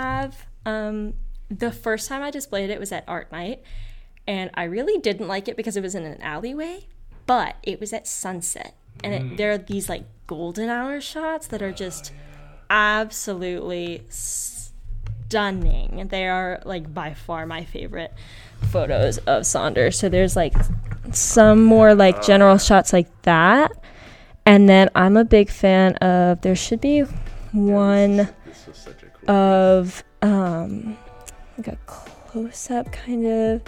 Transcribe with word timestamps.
have. 0.00 0.46
Um, 0.64 1.14
the 1.48 1.70
first 1.70 2.08
time 2.08 2.22
I 2.22 2.30
displayed 2.30 2.70
it 2.70 2.80
was 2.80 2.92
at 2.92 3.04
Art 3.06 3.30
Night, 3.30 3.62
and 4.26 4.50
I 4.54 4.64
really 4.64 4.98
didn't 5.00 5.28
like 5.28 5.48
it 5.48 5.56
because 5.56 5.76
it 5.76 5.82
was 5.82 5.94
in 5.94 6.04
an 6.04 6.20
alleyway, 6.22 6.86
but 7.26 7.56
it 7.62 7.80
was 7.80 7.92
at 7.92 8.06
sunset. 8.06 8.74
And 9.04 9.14
it, 9.14 9.36
there 9.36 9.52
are 9.52 9.58
these 9.58 9.88
like 9.88 10.04
golden 10.26 10.68
hour 10.68 11.00
shots 11.00 11.46
that 11.48 11.62
are 11.62 11.72
just 11.72 12.12
absolutely 12.70 14.02
stunning. 15.28 16.08
They 16.08 16.26
are 16.26 16.60
like 16.64 16.92
by 16.92 17.14
far 17.14 17.46
my 17.46 17.64
favorite 17.64 18.12
photos 18.70 19.18
of 19.18 19.46
Saunders. 19.46 19.98
So 19.98 20.08
there's 20.08 20.34
like 20.34 20.54
some 21.12 21.62
more 21.62 21.94
like 21.94 22.22
general 22.22 22.58
shots 22.58 22.92
like 22.92 23.22
that. 23.22 23.72
And 24.44 24.68
then 24.68 24.88
I'm 24.94 25.16
a 25.16 25.24
big 25.24 25.50
fan 25.50 25.94
of 25.96 26.40
there 26.40 26.56
should 26.56 26.80
be 26.80 27.00
one 27.52 28.16
This 28.16 28.66
was 28.66 28.76
such 28.76 28.92
a 28.92 28.94
cool. 28.94 28.95
Of 29.28 30.04
um 30.22 30.96
like 31.58 31.68
a 31.68 31.76
close 31.86 32.70
up 32.70 32.90
kind 32.92 33.26
of 33.26 33.62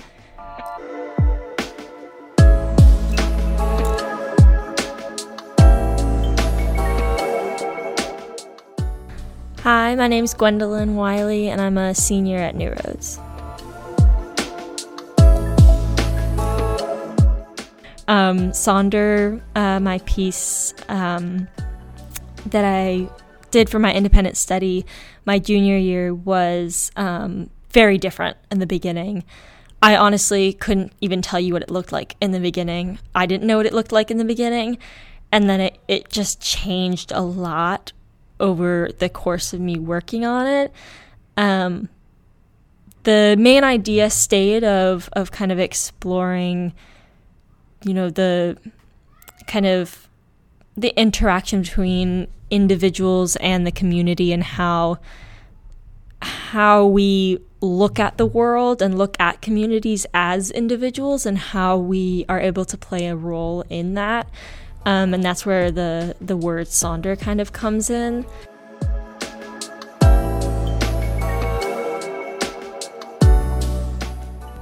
Hi, 9.63 9.95
my 9.97 10.07
name 10.09 10.25
is 10.25 10.33
Gwendolyn 10.33 10.95
Wiley 10.95 11.51
and 11.51 11.61
I'm 11.61 11.77
a 11.77 11.95
senior 11.95 12.39
at 12.39 12.55
New 12.55 12.71
Roads. 12.71 13.19
Um, 18.07 18.53
Sonder, 18.53 19.43
uh, 19.55 19.79
my 19.81 19.99
piece 20.07 20.73
um, 20.89 21.49
that 22.47 22.65
I 22.65 23.11
did 23.51 23.69
for 23.69 23.79
my 23.79 23.93
independent 23.93 24.39
study 24.39 24.87
my 25.29 25.39
junior 25.39 25.77
year 25.77 26.15
was 26.15 26.91
um, 26.97 27.51
very 27.69 27.99
different 27.99 28.39
in 28.51 28.61
the 28.61 28.67
beginning. 28.67 29.25
I 29.83 29.95
honestly 29.95 30.55
couldn't 30.55 30.95
even 31.03 31.21
tell 31.21 31.39
you 31.39 31.53
what 31.53 31.61
it 31.61 31.71
looked 31.71 31.93
like 31.93 32.17
in 32.19 32.31
the 32.31 32.41
beginning. 32.41 32.99
I 33.15 33.27
didn't 33.27 33.47
know 33.47 33.59
what 33.59 33.67
it 33.67 33.75
looked 33.75 33.93
like 33.93 34.11
in 34.11 34.17
the 34.17 34.25
beginning. 34.25 34.79
And 35.31 35.51
then 35.51 35.61
it, 35.61 35.79
it 35.87 36.09
just 36.09 36.41
changed 36.41 37.13
a 37.13 37.21
lot 37.21 37.93
over 38.41 38.89
the 39.01 39.11
course 39.11 39.53
of 39.53 39.61
me 39.61 39.79
working 39.79 40.25
on 40.25 40.47
it. 40.47 40.73
Um, 41.37 41.91
the 43.03 43.37
main 43.39 43.65
idea 43.65 44.09
stayed 44.09 44.65
of, 44.65 45.11
of 45.13 45.31
kind 45.31 45.53
of 45.53 45.59
exploring, 45.59 46.73
you 47.85 47.93
know, 47.93 48.09
the 48.09 48.57
kind 49.47 49.67
of 49.67 50.09
the 50.75 50.99
interaction 50.99 51.61
between 51.61 52.29
individuals 52.51 53.37
and 53.37 53.67
the 53.67 53.73
community 53.73 54.33
and 54.33 54.43
how 54.43 54.99
how 56.23 56.87
we 56.87 57.39
look 57.61 57.99
at 57.99 58.19
the 58.19 58.27
world 58.27 58.81
and 58.81 58.97
look 58.97 59.17
at 59.21 59.43
communities 59.43 60.07
as 60.15 60.51
individuals 60.51 61.27
and 61.27 61.39
how 61.39 61.77
we 61.77 62.25
are 62.29 62.41
able 62.41 62.65
to 62.65 62.77
play 62.77 63.07
a 63.07 63.17
role 63.17 63.65
in 63.69 63.95
that. 63.95 64.29
Um, 64.87 65.13
and 65.13 65.23
that's 65.23 65.45
where 65.45 65.71
the, 65.71 66.17
the 66.21 66.37
word 66.37 66.69
Sonder 66.69 67.19
kind 67.19 67.41
of 67.41 67.53
comes 67.53 67.91
in. 67.91 68.25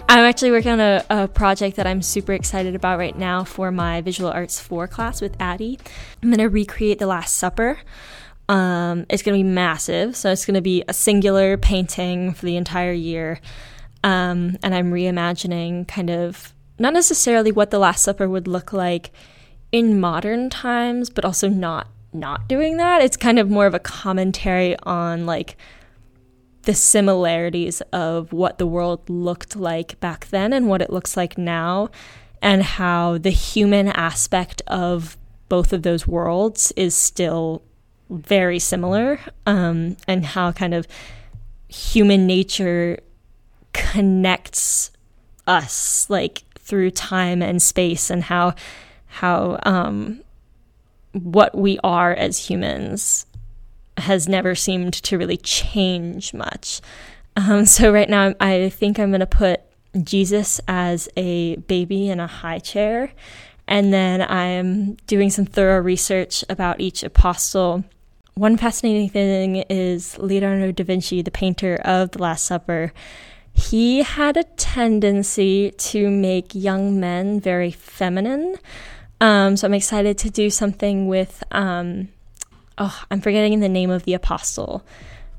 I'm 0.09 0.25
actually 0.25 0.53
working 0.53 0.71
on 0.71 0.81
a, 0.81 1.05
a 1.11 1.29
project 1.29 1.77
that 1.77 1.87
I'm 1.87 2.01
super 2.01 2.33
excited 2.33 2.75
about 2.75 2.99
right 2.99 3.17
now 3.19 3.45
for 3.45 3.71
my 3.71 4.01
visual 4.01 4.31
arts 4.31 4.59
4 4.59 4.89
class 4.89 5.21
with 5.21 5.37
Addie. 5.39 5.79
I'm 6.23 6.31
going 6.31 6.39
to 6.39 6.49
recreate 6.49 6.99
The 6.99 7.07
Last 7.07 7.35
Supper. 7.37 7.81
Um, 8.49 9.07
it's 9.11 9.23
going 9.23 9.37
to 9.37 9.45
be 9.45 9.49
massive, 9.49 10.15
so 10.17 10.31
it's 10.31 10.47
going 10.47 10.55
to 10.55 10.61
be 10.61 10.85
a 10.89 10.93
singular 10.93 11.57
painting 11.57 12.33
for 12.33 12.47
the 12.47 12.57
entire 12.57 12.93
year. 12.93 13.41
Um, 14.05 14.57
and 14.63 14.75
I'm 14.75 14.93
reimagining 14.93 15.89
kind 15.89 16.11
of 16.11 16.55
not 16.79 16.93
necessarily 16.93 17.51
what 17.51 17.71
The 17.71 17.79
Last 17.79 18.05
Supper 18.05 18.29
would 18.29 18.47
look 18.47 18.73
like 18.73 19.11
in 19.73 19.99
modern 19.99 20.49
times, 20.49 21.11
but 21.11 21.25
also 21.25 21.49
not 21.49 21.89
not 22.13 22.49
doing 22.49 22.77
that. 22.77 23.03
It's 23.03 23.17
kind 23.17 23.39
of 23.39 23.51
more 23.51 23.67
of 23.67 23.75
a 23.75 23.79
commentary 23.79 24.77
on 24.85 25.27
like 25.27 25.57
the 26.63 26.75
similarities 26.75 27.81
of 27.93 28.33
what 28.33 28.59
the 28.59 28.67
world 28.67 29.11
looked 29.11 29.55
like 29.57 30.01
back 30.01 30.29
then 30.29 30.53
and 30.53 30.69
what 30.69 30.81
it 30.81 30.91
looks 30.91 31.17
like 31.17 31.37
now, 31.37 31.91
and 32.41 32.63
how 32.63 33.19
the 33.19 33.31
human 33.31 33.89
aspect 33.89 34.63
of 34.67 35.19
both 35.49 35.73
of 35.73 35.83
those 35.83 36.07
worlds 36.07 36.73
is 36.77 36.95
still 36.95 37.63
very 38.11 38.59
similar, 38.59 39.21
um, 39.47 39.97
and 40.07 40.25
how 40.25 40.53
kind 40.53 40.75
of 40.75 40.87
human 41.69 42.27
nature 42.27 42.99
connects 43.73 44.91
us 45.47 46.09
like 46.09 46.45
through 46.59 46.91
time 46.91 47.43
and 47.43 47.61
space, 47.61 48.11
and 48.11 48.25
how 48.25 48.55
how 49.07 49.59
um, 49.65 50.23
what 51.13 51.55
we 51.55 51.79
are 51.83 52.13
as 52.13 52.49
humans 52.51 53.27
has 53.97 54.29
never 54.29 54.55
seemed 54.55 54.93
to 54.93 55.17
really 55.17 55.39
change 55.39 56.35
much. 56.35 56.81
Um, 57.37 57.65
so 57.67 57.93
right 57.93 58.09
now, 58.09 58.35
I 58.41 58.69
think 58.69 58.99
I'm 58.99 59.11
going 59.11 59.21
to 59.21 59.27
put 59.27 59.61
Jesus 60.03 60.61
as 60.69 61.09
a 61.17 61.57
baby 61.57 62.09
in 62.11 62.21
a 62.21 62.27
high 62.27 62.59
chair, 62.59 63.13
and 63.67 63.93
then 63.93 64.23
I'm 64.23 64.95
doing 65.07 65.31
some 65.31 65.47
thorough 65.47 65.81
research 65.81 66.45
about 66.49 66.81
each 66.81 67.03
apostle. 67.03 67.85
One 68.37 68.59
fascinating 68.59 69.09
thing 69.09 69.65
is 69.71 70.19
Leonardo 70.19 70.71
da 70.71 70.85
Vinci, 70.85 71.23
the 71.23 71.31
painter 71.31 71.77
of 71.77 72.11
the 72.11 72.21
Last 72.21 72.45
Supper. 72.45 72.93
He 73.55 74.03
had 74.03 74.37
a 74.37 74.45
tendency 74.45 75.71
to 75.71 76.11
make 76.11 76.55
young 76.55 77.01
men 77.01 77.41
very 77.41 77.71
feminine. 77.71 78.57
Um, 79.23 79.57
so 79.57 79.67
I'm 79.67 79.73
excited 79.73 80.19
to 80.19 80.29
do 80.29 80.51
something 80.51 81.09
with 81.09 81.43
um, 81.51 82.11
oh, 82.77 83.03
I'm 83.11 83.23
forgetting 83.23 83.61
the 83.61 83.71
name 83.71 83.89
of 83.89 84.03
the 84.03 84.13
apostle. 84.13 84.85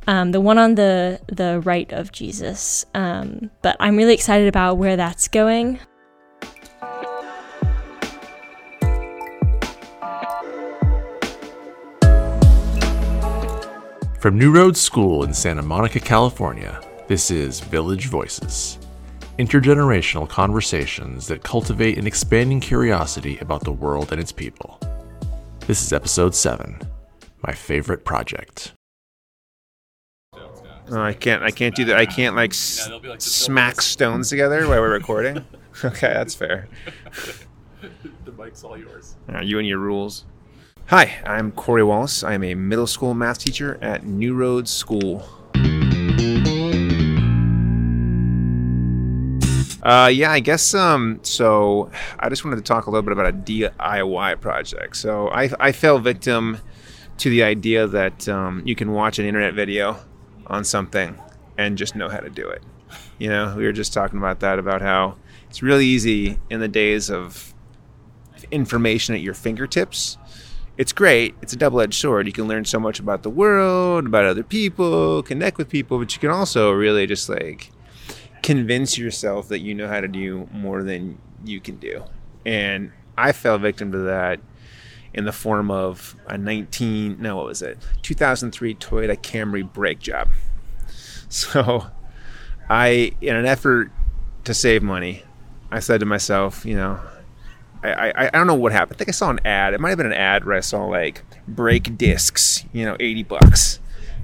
Um, 0.07 0.31
the 0.31 0.41
one 0.41 0.57
on 0.57 0.73
the 0.73 1.19
the 1.27 1.59
right 1.59 1.93
of 1.93 2.11
Jesus. 2.11 2.83
Um, 2.95 3.51
but 3.61 3.77
I'm 3.79 3.95
really 3.95 4.15
excited 4.15 4.47
about 4.47 4.79
where 4.79 4.95
that's 4.95 5.27
going. 5.27 5.79
From 14.19 14.37
New 14.37 14.51
Roads 14.51 14.81
School 14.81 15.23
in 15.23 15.33
Santa 15.33 15.61
Monica, 15.61 15.99
California, 15.99 16.81
this 17.07 17.29
is 17.29 17.59
Village 17.59 18.07
Voices. 18.07 18.79
Intergenerational 19.37 20.27
conversations 20.27 21.27
that 21.27 21.43
cultivate 21.43 21.97
an 21.97 22.07
expanding 22.07 22.59
curiosity 22.59 23.37
about 23.39 23.63
the 23.63 23.71
world 23.71 24.11
and 24.11 24.19
its 24.19 24.31
people. 24.31 24.79
This 25.67 25.83
is 25.83 25.93
episode 25.93 26.33
7 26.33 26.79
My 27.45 27.53
Favorite 27.53 28.03
Project. 28.05 28.73
Oh, 30.33 31.01
I 31.01 31.13
can't. 31.13 31.43
I 31.43 31.51
can't 31.51 31.75
do 31.75 31.83
that. 31.85 31.97
I 31.97 32.05
can't 32.05 32.35
like, 32.35 32.51
s- 32.51 32.89
smack 33.19 33.81
stones 33.81 34.29
together 34.29 34.67
while 34.67 34.79
we're 34.79 34.93
recording. 34.93 35.45
okay, 35.83 36.13
that's 36.13 36.33
fair. 36.33 36.69
the 38.23 38.31
mic's 38.31 38.63
all 38.63 38.77
yours. 38.77 39.15
You 39.43 39.59
and 39.59 39.67
your 39.67 39.79
rules. 39.79 40.23
Hi, 40.89 41.19
I'm 41.25 41.51
Cory 41.51 41.83
Wallace. 41.83 42.23
I 42.23 42.33
am 42.33 42.45
a 42.45 42.55
middle 42.55 42.87
school 42.87 43.13
math 43.13 43.39
teacher 43.39 43.77
at 43.81 44.05
New 44.05 44.33
Roads 44.33 44.71
School. 44.71 45.21
Uh, 49.83 50.07
yeah, 50.07 50.31
I 50.31 50.39
guess. 50.39 50.73
Um, 50.73 51.19
so 51.23 51.91
I 52.17 52.29
just 52.29 52.45
wanted 52.45 52.55
to 52.55 52.61
talk 52.61 52.85
a 52.85 52.89
little 52.89 53.01
bit 53.01 53.11
about 53.11 53.27
a 53.27 53.33
DIY 53.33 54.39
project. 54.39 54.95
So 54.95 55.27
I, 55.27 55.49
I 55.59 55.73
fell 55.73 55.99
victim 55.99 56.59
to 57.17 57.29
the 57.29 57.43
idea 57.43 57.85
that 57.87 58.29
um, 58.29 58.61
you 58.63 58.73
can 58.73 58.93
watch 58.93 59.19
an 59.19 59.25
internet 59.25 59.55
video 59.55 59.97
on 60.45 60.63
something 60.63 61.19
and 61.57 61.77
just 61.77 61.97
know 61.97 62.07
how 62.07 62.21
to 62.21 62.29
do 62.29 62.47
it. 62.47 62.63
You 63.19 63.27
know, 63.27 63.53
we 63.57 63.65
were 63.65 63.73
just 63.73 63.91
talking 63.91 64.19
about 64.19 64.39
that 64.39 64.57
about 64.57 64.81
how 64.81 65.17
it's 65.49 65.61
really 65.61 65.85
easy 65.85 66.39
in 66.49 66.61
the 66.61 66.69
days 66.69 67.11
of 67.11 67.53
information 68.51 69.15
at 69.15 69.19
your 69.19 69.33
fingertips. 69.33 70.17
It's 70.77 70.93
great. 70.93 71.35
It's 71.41 71.53
a 71.53 71.57
double-edged 71.57 71.99
sword. 71.99 72.27
You 72.27 72.33
can 72.33 72.47
learn 72.47 72.65
so 72.65 72.79
much 72.79 72.99
about 72.99 73.23
the 73.23 73.31
world, 73.31 74.05
about 74.05 74.25
other 74.25 74.43
people, 74.43 75.23
connect 75.23 75.57
with 75.57 75.69
people, 75.69 75.97
but 75.97 76.13
you 76.13 76.19
can 76.19 76.29
also 76.29 76.71
really 76.71 77.07
just 77.07 77.27
like 77.29 77.71
convince 78.43 78.97
yourself 78.97 79.47
that 79.47 79.59
you 79.59 79.73
know 79.73 79.87
how 79.87 80.01
to 80.01 80.07
do 80.07 80.47
more 80.51 80.83
than 80.83 81.17
you 81.43 81.59
can 81.59 81.77
do. 81.77 82.03
And 82.45 82.91
I 83.17 83.31
fell 83.31 83.57
victim 83.57 83.91
to 83.91 83.97
that 83.99 84.39
in 85.13 85.25
the 85.25 85.31
form 85.31 85.71
of 85.71 86.15
a 86.27 86.37
19 86.37 87.17
no 87.19 87.37
what 87.37 87.45
was 87.45 87.61
it 87.63 87.77
2003 88.03 88.75
Toyota 88.75 89.17
Camry 89.17 89.71
brake 89.73 89.99
job. 89.99 90.29
So 91.29 91.87
I 92.69 93.11
in 93.19 93.35
an 93.35 93.45
effort 93.45 93.91
to 94.45 94.53
save 94.53 94.81
money, 94.81 95.23
I 95.69 95.81
said 95.81 95.99
to 95.99 96.05
myself, 96.05 96.65
you 96.65 96.75
know, 96.75 97.01
I, 97.83 98.11
I, 98.11 98.27
I 98.27 98.29
don't 98.31 98.47
know 98.47 98.55
what 98.55 98.71
happened. 98.71 98.95
I 98.95 98.97
think 98.97 99.09
I 99.09 99.11
saw 99.11 99.29
an 99.29 99.39
ad. 99.45 99.73
It 99.73 99.79
might 99.79 99.89
have 99.89 99.97
been 99.97 100.07
an 100.07 100.13
ad 100.13 100.45
where 100.45 100.55
I 100.55 100.61
saw 100.61 100.85
like 100.85 101.23
brake 101.47 101.97
discs, 101.97 102.65
you 102.73 102.85
know, 102.85 102.97
80 102.99 103.23
bucks. 103.23 103.79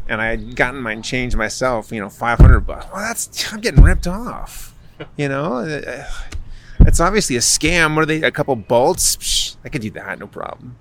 and 0.07 0.21
I 0.21 0.27
had 0.27 0.55
gotten 0.55 0.81
mine 0.81 1.01
changed 1.01 1.35
myself, 1.35 1.91
you 1.91 1.99
know, 1.99 2.09
500 2.09 2.61
bucks. 2.61 2.85
Well, 2.93 3.01
that's 3.01 3.53
I'm 3.53 3.61
getting 3.61 3.83
ripped 3.83 4.07
off. 4.07 4.73
You 5.17 5.27
know, 5.27 5.59
it's 6.81 6.99
obviously 6.99 7.35
a 7.35 7.39
scam. 7.39 7.95
What 7.95 8.03
are 8.03 8.05
they? 8.05 8.21
A 8.21 8.31
couple 8.31 8.55
bolts? 8.55 9.17
Psh, 9.17 9.55
I 9.65 9.69
could 9.69 9.81
do 9.81 9.89
that, 9.91 10.19
no 10.19 10.27
problem. 10.27 10.77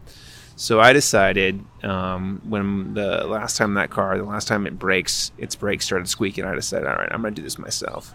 So 0.54 0.80
I 0.80 0.92
decided 0.92 1.64
um, 1.82 2.40
when 2.44 2.94
the 2.94 3.26
last 3.26 3.56
time 3.56 3.74
that 3.74 3.90
car, 3.90 4.16
the 4.16 4.24
last 4.24 4.46
time 4.46 4.66
it 4.66 4.78
breaks, 4.78 5.32
its 5.38 5.56
brakes 5.56 5.84
started 5.86 6.08
squeaking. 6.08 6.44
I 6.44 6.54
decided, 6.54 6.86
all 6.86 6.94
right, 6.94 7.10
I'm 7.10 7.22
gonna 7.22 7.34
do 7.34 7.42
this 7.42 7.58
myself. 7.58 8.14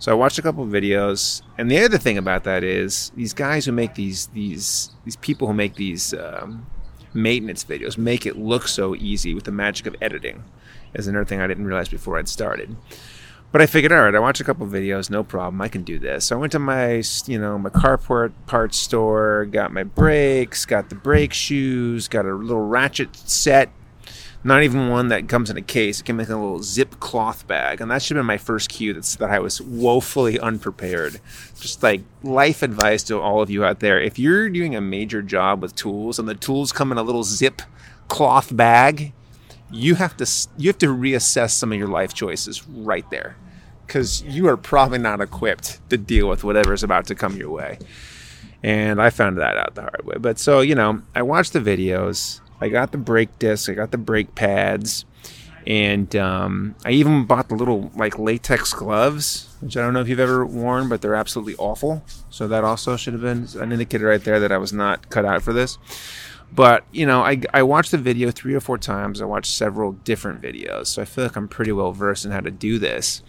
So 0.00 0.10
I 0.10 0.14
watched 0.14 0.38
a 0.38 0.42
couple 0.42 0.64
videos, 0.64 1.42
and 1.58 1.70
the 1.70 1.78
other 1.84 1.98
thing 1.98 2.16
about 2.16 2.44
that 2.44 2.64
is 2.64 3.12
these 3.14 3.34
guys 3.34 3.66
who 3.66 3.72
make 3.72 3.96
these 3.96 4.28
these 4.28 4.92
these 5.04 5.16
people 5.16 5.46
who 5.46 5.52
make 5.52 5.74
these 5.74 6.14
um, 6.14 6.66
maintenance 7.12 7.64
videos 7.64 7.98
make 7.98 8.24
it 8.24 8.38
look 8.38 8.66
so 8.66 8.94
easy 8.94 9.34
with 9.34 9.44
the 9.44 9.52
magic 9.52 9.86
of 9.86 9.94
editing. 10.00 10.42
Is 10.94 11.06
another 11.06 11.26
thing 11.26 11.42
I 11.42 11.46
didn't 11.46 11.66
realize 11.66 11.90
before 11.90 12.18
I'd 12.18 12.28
started. 12.28 12.74
But 13.52 13.60
I 13.60 13.66
figured, 13.66 13.92
all 13.92 14.02
right, 14.02 14.14
I 14.14 14.20
watched 14.20 14.40
a 14.40 14.44
couple 14.44 14.66
videos, 14.66 15.10
no 15.10 15.22
problem, 15.22 15.60
I 15.60 15.68
can 15.68 15.82
do 15.82 15.98
this. 15.98 16.26
So 16.26 16.36
I 16.36 16.38
went 16.38 16.52
to 16.52 16.58
my, 16.58 17.02
you 17.26 17.38
know, 17.38 17.58
my 17.58 17.68
car 17.68 17.98
part, 17.98 18.32
parts 18.46 18.78
store, 18.78 19.44
got 19.44 19.72
my 19.72 19.82
brakes, 19.82 20.64
got 20.64 20.88
the 20.88 20.94
brake 20.94 21.34
shoes, 21.34 22.08
got 22.08 22.24
a 22.24 22.32
little 22.32 22.64
ratchet 22.66 23.14
set. 23.16 23.70
Not 24.42 24.62
even 24.62 24.88
one 24.88 25.08
that 25.08 25.28
comes 25.28 25.50
in 25.50 25.58
a 25.58 25.62
case. 25.62 26.00
It 26.00 26.04
came 26.04 26.18
in 26.18 26.30
a 26.30 26.40
little 26.40 26.62
zip 26.62 26.98
cloth 26.98 27.46
bag, 27.46 27.80
and 27.80 27.90
that 27.90 28.00
should 28.00 28.16
have 28.16 28.22
been 28.22 28.26
my 28.28 28.38
first 28.38 28.70
cue. 28.70 28.94
That's 28.94 29.16
that 29.16 29.30
I 29.30 29.38
was 29.38 29.60
woefully 29.60 30.40
unprepared. 30.40 31.20
Just 31.58 31.82
like 31.82 32.00
life 32.22 32.62
advice 32.62 33.02
to 33.04 33.20
all 33.20 33.42
of 33.42 33.50
you 33.50 33.64
out 33.64 33.80
there: 33.80 34.00
if 34.00 34.18
you're 34.18 34.48
doing 34.48 34.74
a 34.74 34.80
major 34.80 35.20
job 35.20 35.60
with 35.60 35.76
tools, 35.76 36.18
and 36.18 36.26
the 36.26 36.34
tools 36.34 36.72
come 36.72 36.90
in 36.90 36.96
a 36.96 37.02
little 37.02 37.22
zip 37.22 37.60
cloth 38.08 38.56
bag, 38.56 39.12
you 39.70 39.94
have 39.96 40.16
to 40.16 40.26
you 40.56 40.68
have 40.68 40.78
to 40.78 40.86
reassess 40.86 41.50
some 41.50 41.72
of 41.72 41.78
your 41.78 41.88
life 41.88 42.14
choices 42.14 42.66
right 42.68 43.08
there 43.10 43.36
because 43.86 44.22
you 44.22 44.48
are 44.48 44.56
probably 44.56 44.98
not 44.98 45.20
equipped 45.20 45.80
to 45.90 45.96
deal 45.96 46.28
with 46.28 46.44
whatever 46.44 46.72
is 46.72 46.82
about 46.82 47.06
to 47.06 47.14
come 47.14 47.36
your 47.36 47.50
way 47.50 47.78
and 48.62 49.00
i 49.00 49.10
found 49.10 49.38
that 49.38 49.56
out 49.56 49.74
the 49.74 49.82
hard 49.82 50.04
way 50.04 50.16
but 50.18 50.38
so 50.38 50.60
you 50.60 50.74
know 50.74 51.00
i 51.14 51.22
watched 51.22 51.52
the 51.52 51.60
videos 51.60 52.40
i 52.60 52.68
got 52.68 52.92
the 52.92 52.98
brake 52.98 53.38
discs 53.38 53.68
i 53.68 53.74
got 53.74 53.90
the 53.90 53.98
brake 53.98 54.34
pads 54.34 55.04
and 55.66 56.16
um, 56.16 56.74
i 56.84 56.90
even 56.90 57.24
bought 57.26 57.48
the 57.48 57.54
little 57.54 57.90
like 57.94 58.18
latex 58.18 58.72
gloves 58.72 59.54
which 59.60 59.76
i 59.76 59.80
don't 59.80 59.92
know 59.92 60.00
if 60.00 60.08
you've 60.08 60.20
ever 60.20 60.44
worn 60.44 60.88
but 60.88 61.02
they're 61.02 61.14
absolutely 61.14 61.54
awful 61.56 62.02
so 62.30 62.48
that 62.48 62.64
also 62.64 62.96
should 62.96 63.12
have 63.12 63.22
been 63.22 63.46
an 63.60 63.72
indicator 63.72 64.06
right 64.06 64.24
there 64.24 64.40
that 64.40 64.52
i 64.52 64.58
was 64.58 64.72
not 64.72 65.10
cut 65.10 65.24
out 65.24 65.42
for 65.42 65.52
this 65.52 65.78
but 66.52 66.84
you 66.90 67.06
know, 67.06 67.22
I, 67.22 67.40
I 67.54 67.62
watched 67.62 67.90
the 67.92 67.98
video 67.98 68.30
three 68.30 68.54
or 68.54 68.60
four 68.60 68.78
times. 68.78 69.22
I 69.22 69.24
watched 69.24 69.54
several 69.54 69.92
different 69.92 70.40
videos, 70.40 70.88
so 70.88 71.02
I 71.02 71.04
feel 71.04 71.24
like 71.24 71.36
I'm 71.36 71.48
pretty 71.48 71.72
well 71.72 71.92
versed 71.92 72.24
in 72.24 72.32
how 72.32 72.40
to 72.40 72.50
do 72.50 72.78
this. 72.78 73.22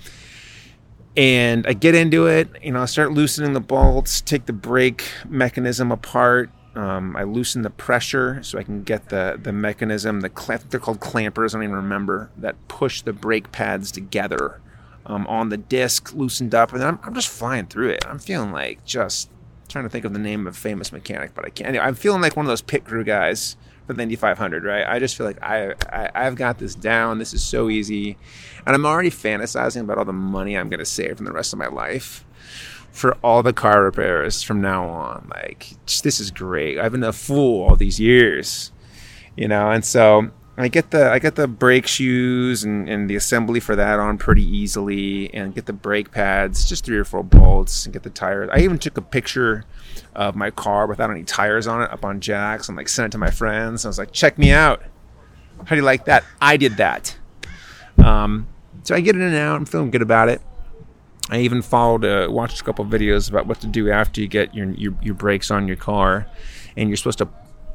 And 1.15 1.67
I 1.67 1.73
get 1.73 1.93
into 1.93 2.27
it, 2.27 2.49
you 2.63 2.71
know, 2.71 2.81
I 2.81 2.85
start 2.85 3.11
loosening 3.11 3.53
the 3.53 3.59
bolts, 3.59 4.21
take 4.21 4.45
the 4.45 4.53
brake 4.53 5.03
mechanism 5.27 5.91
apart. 5.91 6.49
Um, 6.73 7.17
I 7.17 7.23
loosen 7.23 7.63
the 7.63 7.69
pressure 7.69 8.41
so 8.43 8.57
I 8.57 8.63
can 8.63 8.83
get 8.83 9.09
the 9.09 9.37
the 9.41 9.51
mechanism. 9.51 10.21
The 10.21 10.29
clamp, 10.29 10.69
they're 10.69 10.79
called 10.79 11.01
clampers. 11.01 11.53
I 11.53 11.57
don't 11.57 11.63
even 11.63 11.75
remember 11.75 12.31
that 12.37 12.55
push 12.67 13.01
the 13.01 13.11
brake 13.11 13.51
pads 13.51 13.91
together 13.91 14.61
um, 15.05 15.27
on 15.27 15.49
the 15.49 15.57
disc, 15.57 16.13
loosened 16.13 16.55
up, 16.55 16.73
and 16.73 16.83
I'm, 16.83 16.99
I'm 17.03 17.13
just 17.13 17.27
flying 17.27 17.67
through 17.67 17.89
it. 17.89 18.05
I'm 18.07 18.19
feeling 18.19 18.51
like 18.51 18.85
just 18.85 19.29
trying 19.67 19.83
to 19.83 19.89
think 19.89 20.05
of 20.05 20.13
the 20.13 20.19
name 20.19 20.47
of 20.47 20.53
a 20.53 20.57
famous 20.57 20.91
mechanic, 20.91 21.33
but 21.33 21.45
I 21.45 21.49
can't. 21.49 21.69
Anyway, 21.69 21.83
I'm 21.83 21.95
feeling 21.95 22.21
like 22.21 22.37
one 22.37 22.45
of 22.45 22.49
those 22.49 22.61
pit 22.61 22.85
crew 22.85 23.03
guys 23.03 23.57
for 23.85 23.93
the 23.93 24.03
Indy 24.03 24.15
500, 24.15 24.63
right? 24.63 24.85
I 24.87 24.99
just 24.99 25.17
feel 25.17 25.25
like 25.25 25.41
I, 25.43 25.73
I 25.89 26.09
I've 26.15 26.35
got 26.35 26.57
this 26.57 26.75
down. 26.75 27.19
This 27.19 27.33
is 27.33 27.43
so 27.43 27.69
easy, 27.69 28.17
and 28.65 28.73
I'm 28.73 28.85
already 28.85 29.11
fantasizing 29.11 29.81
about 29.81 29.97
all 29.97 30.05
the 30.05 30.13
money 30.13 30.57
I'm 30.57 30.69
going 30.69 30.79
to 30.79 30.85
save 30.85 31.17
from 31.17 31.25
the 31.25 31.33
rest 31.33 31.51
of 31.51 31.59
my 31.59 31.67
life 31.67 32.25
for 32.91 33.13
all 33.23 33.41
the 33.41 33.53
car 33.53 33.83
repairs 33.83 34.43
from 34.43 34.61
now 34.61 34.87
on. 34.87 35.29
Like, 35.31 35.73
this 36.03 36.19
is 36.19 36.31
great. 36.31 36.77
I've 36.79 36.91
been 36.91 37.03
a 37.03 37.13
fool 37.13 37.63
all 37.63 37.75
these 37.75 37.99
years, 37.99 38.71
you 39.35 39.47
know, 39.47 39.71
and 39.71 39.83
so 39.83 40.31
I 40.57 40.67
get 40.67 40.91
the 40.91 41.09
I 41.09 41.19
get 41.19 41.35
the 41.35 41.47
brake 41.47 41.87
shoes 41.87 42.63
and, 42.63 42.87
and 42.89 43.09
the 43.09 43.15
assembly 43.15 43.59
for 43.59 43.75
that 43.75 43.99
on 43.99 44.17
pretty 44.17 44.43
easily, 44.43 45.33
and 45.33 45.55
get 45.55 45.65
the 45.65 45.73
brake 45.73 46.11
pads, 46.11 46.65
just 46.65 46.85
three 46.85 46.97
or 46.97 47.05
four 47.05 47.23
bolts, 47.23 47.85
and 47.85 47.93
get 47.93 48.03
the 48.03 48.09
tires. 48.09 48.49
I 48.51 48.59
even 48.59 48.77
took 48.77 48.97
a 48.97 49.01
picture 49.01 49.65
of 50.13 50.35
my 50.35 50.51
car 50.51 50.87
without 50.87 51.09
any 51.09 51.23
tires 51.23 51.67
on 51.67 51.81
it 51.81 51.89
up 51.91 52.03
on 52.03 52.19
jacks 52.19 52.67
and 52.67 52.77
like 52.77 52.89
sent 52.89 53.07
it 53.07 53.11
to 53.13 53.17
my 53.17 53.31
friends. 53.31 53.85
I 53.85 53.87
was 53.89 53.97
like, 53.97 54.11
check 54.11 54.37
me 54.37 54.51
out. 54.51 54.83
How 55.59 55.69
do 55.69 55.77
you 55.77 55.81
like 55.81 56.05
that? 56.05 56.23
I 56.41 56.57
did 56.57 56.77
that. 56.77 57.17
Um, 58.03 58.47
so 58.83 58.93
I 58.95 58.99
get 58.99 59.15
in 59.15 59.21
and 59.21 59.35
out. 59.35 59.55
I'm 59.55 59.65
feeling 59.65 59.91
good 59.91 60.01
about 60.01 60.27
it. 60.27 60.41
I 61.31 61.39
even 61.39 61.61
followed, 61.61 62.03
uh, 62.03 62.27
watched 62.29 62.59
a 62.59 62.63
couple 62.63 62.85
videos 62.85 63.29
about 63.29 63.47
what 63.47 63.61
to 63.61 63.67
do 63.67 63.89
after 63.89 64.19
you 64.19 64.27
get 64.27 64.53
your, 64.53 64.69
your 64.71 64.93
your 65.01 65.15
brakes 65.15 65.49
on 65.49 65.65
your 65.65 65.77
car, 65.77 66.27
and 66.75 66.89
you're 66.89 66.97
supposed 66.97 67.19
to 67.19 67.29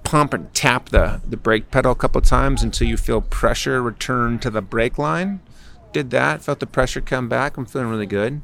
pump 0.05 0.35
and 0.35 0.53
tap 0.55 0.91
the, 0.91 1.21
the 1.27 1.37
brake 1.37 1.71
pedal 1.71 1.93
a 1.93 1.97
couple 1.97 2.21
times 2.21 2.63
until 2.63 2.87
you 2.87 2.97
feel 2.97 3.21
pressure 3.21 3.83
return 3.83 4.39
to 4.39 4.51
the 4.51 4.63
brake 4.63 4.99
line. 4.99 5.41
Did 5.93 6.11
that, 6.11 6.43
felt 6.43 6.61
the 6.61 6.67
pressure 6.67 7.01
come 7.01 7.29
back. 7.29 7.57
I'm 7.57 7.67
feeling 7.67 7.89
really 7.89 8.07
good. 8.07 8.43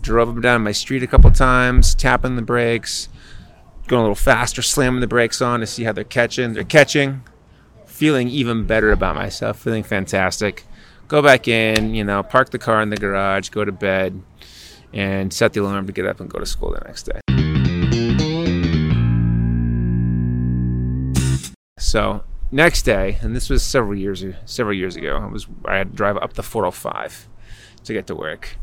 Drove 0.00 0.36
up 0.36 0.42
down 0.42 0.62
my 0.62 0.72
street 0.72 1.02
a 1.02 1.06
couple 1.06 1.30
times, 1.30 1.94
tapping 1.94 2.36
the 2.36 2.42
brakes, 2.42 3.08
going 3.88 4.00
a 4.00 4.02
little 4.02 4.14
faster, 4.14 4.62
slamming 4.62 5.00
the 5.00 5.06
brakes 5.06 5.40
on 5.42 5.60
to 5.60 5.66
see 5.66 5.84
how 5.84 5.92
they're 5.92 6.04
catching. 6.04 6.52
They're 6.52 6.64
catching. 6.64 7.22
Feeling 7.86 8.28
even 8.28 8.66
better 8.66 8.92
about 8.92 9.14
myself, 9.14 9.58
feeling 9.58 9.82
fantastic. 9.82 10.64
Go 11.08 11.20
back 11.22 11.48
in, 11.48 11.94
you 11.94 12.04
know, 12.04 12.22
park 12.22 12.50
the 12.50 12.58
car 12.58 12.80
in 12.82 12.90
the 12.90 12.96
garage, 12.96 13.48
go 13.48 13.64
to 13.64 13.72
bed, 13.72 14.22
and 14.92 15.32
set 15.32 15.52
the 15.52 15.60
alarm 15.60 15.86
to 15.86 15.92
get 15.92 16.06
up 16.06 16.20
and 16.20 16.30
go 16.30 16.38
to 16.38 16.46
school 16.46 16.72
the 16.72 16.80
next 16.86 17.04
day. 17.04 17.20
So 21.78 22.22
next 22.52 22.82
day, 22.82 23.18
and 23.20 23.34
this 23.34 23.50
was 23.50 23.62
several 23.62 23.96
years 23.96 24.24
several 24.44 24.76
years 24.76 24.96
ago, 24.96 25.16
I 25.16 25.26
was 25.26 25.46
I 25.64 25.76
had 25.76 25.90
to 25.90 25.96
drive 25.96 26.16
up 26.18 26.34
the 26.34 26.42
405 26.42 27.28
to 27.84 27.92
get 27.92 28.06
to 28.08 28.14
work, 28.14 28.56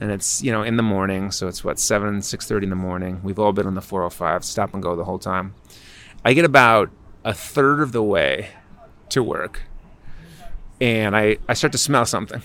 and 0.00 0.10
it's 0.10 0.42
you 0.42 0.52
know 0.52 0.62
in 0.62 0.76
the 0.76 0.82
morning, 0.82 1.30
so 1.30 1.48
it's 1.48 1.64
what 1.64 1.78
seven 1.78 2.20
six 2.20 2.46
thirty 2.46 2.64
in 2.64 2.70
the 2.70 2.76
morning. 2.76 3.20
We've 3.22 3.38
all 3.38 3.52
been 3.52 3.66
on 3.66 3.74
the 3.74 3.82
405, 3.82 4.44
stop 4.44 4.74
and 4.74 4.82
go 4.82 4.96
the 4.96 5.04
whole 5.04 5.18
time. 5.18 5.54
I 6.24 6.34
get 6.34 6.44
about 6.44 6.90
a 7.24 7.32
third 7.32 7.80
of 7.80 7.92
the 7.92 8.02
way 8.02 8.48
to 9.10 9.22
work, 9.22 9.62
and 10.80 11.16
I 11.16 11.38
I 11.48 11.54
start 11.54 11.72
to 11.72 11.78
smell 11.78 12.06
something. 12.06 12.42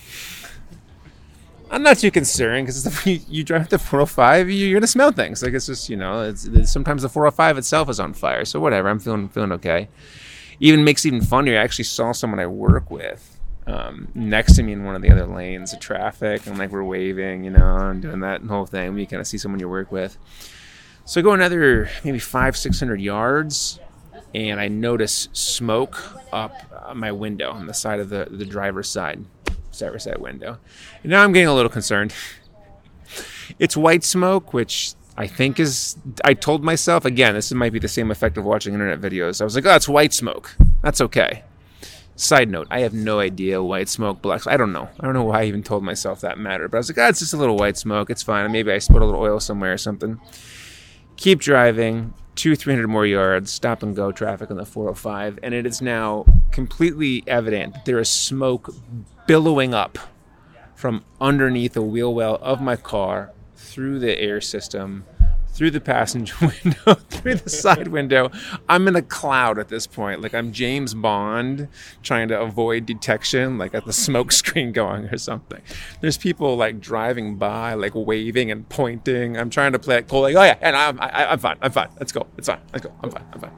I'm 1.71 1.83
not 1.83 1.98
too 1.98 2.12
concerned 2.12 2.68
because 2.68 3.05
you, 3.05 3.20
you 3.27 3.43
drive 3.43 3.70
the 3.70 3.77
405, 3.77 4.50
you're 4.50 4.79
gonna 4.79 4.88
smell 4.88 5.12
things. 5.12 5.43
Like 5.43 5.53
it's 5.53 5.67
just 5.67 5.89
you 5.89 5.98
know, 5.98 6.24
it's, 6.24 6.46
it's, 6.46 6.72
sometimes 6.72 7.03
the 7.03 7.10
405 7.10 7.58
itself 7.58 7.89
is 7.89 8.00
on 8.00 8.13
fire. 8.13 8.46
So 8.46 8.60
whatever, 8.60 8.89
I'm 8.89 9.00
feeling 9.00 9.29
feeling 9.29 9.51
okay 9.53 9.89
even 10.60 10.84
makes 10.84 11.05
it 11.05 11.10
even 11.10 11.22
funnier. 11.22 11.60
I 11.60 11.63
actually 11.63 11.86
saw 11.86 12.12
someone 12.12 12.39
I 12.39 12.48
work 12.48 12.91
with 12.91 13.39
um, 13.65 14.10
next 14.13 14.55
to 14.55 14.63
me 14.63 14.74
in 14.74 14.84
one 14.84 14.96
of 14.96 15.01
the 15.01 15.10
other 15.10 15.25
lanes 15.25 15.74
of 15.74 15.79
traffic, 15.79 16.48
and 16.48 16.58
like 16.58 16.72
we're 16.72 16.84
waving, 16.84 17.43
you 17.43 17.51
know, 17.51 17.77
and 17.77 18.01
doing 18.01 18.20
that 18.22 18.41
whole 18.43 18.65
thing. 18.65 18.98
You 18.98 19.08
kind 19.08 19.22
of 19.22 19.27
see 19.27 19.38
someone 19.38 19.60
you 19.60 19.70
work 19.70 19.91
with. 19.91 20.17
So 21.05 21.20
I 21.20 21.24
go 21.24 21.32
another 21.32 21.89
maybe 22.03 22.20
five, 22.20 22.58
six 22.58 22.79
hundred 22.79 23.01
yards, 23.01 23.79
and 24.36 24.60
I 24.60 24.67
notice 24.67 25.29
smoke 25.34 25.98
up 26.32 26.53
my 26.96 27.12
window 27.12 27.51
on 27.51 27.67
the 27.67 27.74
side 27.74 28.00
of 28.00 28.10
the 28.10 28.27
the 28.29 28.46
driver's 28.46 28.89
side, 28.89 29.24
driver's 29.79 30.03
side 30.03 30.19
window. 30.19 30.57
And 31.03 31.12
now 31.12 31.24
I'm 31.24 31.33
getting 31.33 31.48
a 31.48 31.55
little 31.55 31.69
concerned. 31.69 32.13
It's 33.57 33.75
white 33.75 34.03
smoke, 34.03 34.53
which 34.53 34.93
I 35.17 35.27
think 35.27 35.59
is 35.59 35.98
I 36.24 36.33
told 36.33 36.63
myself 36.63 37.03
again, 37.03 37.33
this 37.33 37.51
might 37.51 37.74
be 37.74 37.79
the 37.79 37.88
same 37.88 38.12
effect 38.12 38.38
of 38.38 38.45
watching 38.45 38.74
internet 38.74 39.01
videos. 39.01 39.41
I 39.41 39.43
was 39.43 39.55
like, 39.55 39.65
oh, 39.65 39.75
it's 39.75 39.89
white 39.89 40.13
smoke. 40.13 40.55
That's 40.81 41.01
okay. 41.01 41.43
Side 42.15 42.50
note, 42.50 42.67
I 42.69 42.81
have 42.81 42.93
no 42.93 43.19
idea 43.19 43.63
white 43.63 43.89
smoke, 43.89 44.21
black 44.21 44.45
I 44.45 44.57
don't 44.57 44.74
know. 44.74 44.89
I 45.00 45.05
don't 45.05 45.13
know 45.13 45.24
why 45.24 45.41
I 45.41 45.45
even 45.45 45.63
told 45.63 45.83
myself 45.83 46.21
that 46.21 46.38
mattered. 46.38 46.69
But 46.69 46.77
I 46.77 46.79
was 46.79 46.89
like, 46.89 46.98
oh, 46.98 47.07
it's 47.07 47.19
just 47.19 47.33
a 47.33 47.38
little 47.38 47.57
white 47.57 47.77
smoke. 47.77 48.09
It's 48.09 48.24
fine. 48.24 48.51
Maybe 48.51 48.71
I 48.71 48.77
spilled 48.77 49.01
a 49.01 49.05
little 49.05 49.21
oil 49.21 49.39
somewhere 49.39 49.74
or 49.74 49.77
something. 49.77 50.19
Keep 51.15 51.39
driving, 51.39 52.13
two, 52.39 52.55
three 52.55 52.74
hundred 52.74 52.88
more 52.88 53.05
yards, 53.05 53.51
stop 53.51 53.84
and 53.84 53.93
go 53.93 54.13
traffic 54.13 54.50
on 54.50 54.55
the 54.55 54.65
405, 54.65 55.39
and 55.43 55.53
it 55.53 55.65
is 55.65 55.81
now 55.81 56.25
completely 56.51 57.22
evident 57.27 57.74
that 57.74 57.84
there 57.84 58.00
is 58.00 58.10
smoke 58.10 58.74
billowing 59.27 59.74
up 59.74 59.98
from 60.74 61.03
underneath 61.19 61.74
the 61.74 61.81
wheel 61.81 62.13
well 62.13 62.36
of 62.41 62.62
my 62.62 62.77
car 62.77 63.34
through 63.58 64.00
the 64.00 64.17
air 64.17 64.39
system, 64.39 65.05
through 65.60 65.70
the 65.72 65.82
passenger 65.82 66.34
window, 66.42 66.94
through 67.10 67.36
the 67.36 67.50
side 67.50 67.89
window. 67.89 68.32
I'm 68.70 68.88
in 68.88 68.96
a 68.96 69.01
cloud 69.01 69.60
at 69.60 69.68
this 69.68 69.88
point. 69.88 70.22
Like 70.22 70.34
I'm 70.34 70.54
James 70.54 70.94
Bond 70.94 71.68
trying 72.01 72.30
to 72.30 72.39
avoid 72.39 72.86
detection, 72.86 73.58
like 73.58 73.75
at 73.75 73.84
the 73.84 73.92
smoke 73.92 74.32
screen 74.42 74.72
going 74.72 75.08
or 75.08 75.18
something. 75.18 75.60
There's 76.00 76.18
people 76.18 76.56
like 76.56 76.80
driving 76.80 77.36
by, 77.36 77.74
like 77.74 77.92
waving 77.94 78.50
and 78.51 78.70
pointing. 78.70 79.36
I'm 79.36 79.50
trying 79.50 79.74
to 79.74 79.80
play 79.80 79.98
it 79.98 80.08
cool, 80.08 80.22
like, 80.22 80.36
oh 80.38 80.44
yeah, 80.44 80.58
and 80.62 80.78
I'm, 80.78 80.98
I, 81.01 81.08
am 81.08 81.12
i 81.13 81.34
am 81.34 81.39
fine, 81.39 81.58
I'm 81.62 81.72
fine. 81.74 81.89
Let's 82.00 82.13
go. 82.13 82.25
It's 82.38 82.48
fine. 82.48 82.62
Let's 82.72 82.86
go. 82.86 82.94
I'm 83.04 83.12
fine. 83.12 83.25
I'm 83.34 83.42
fine. 83.42 83.51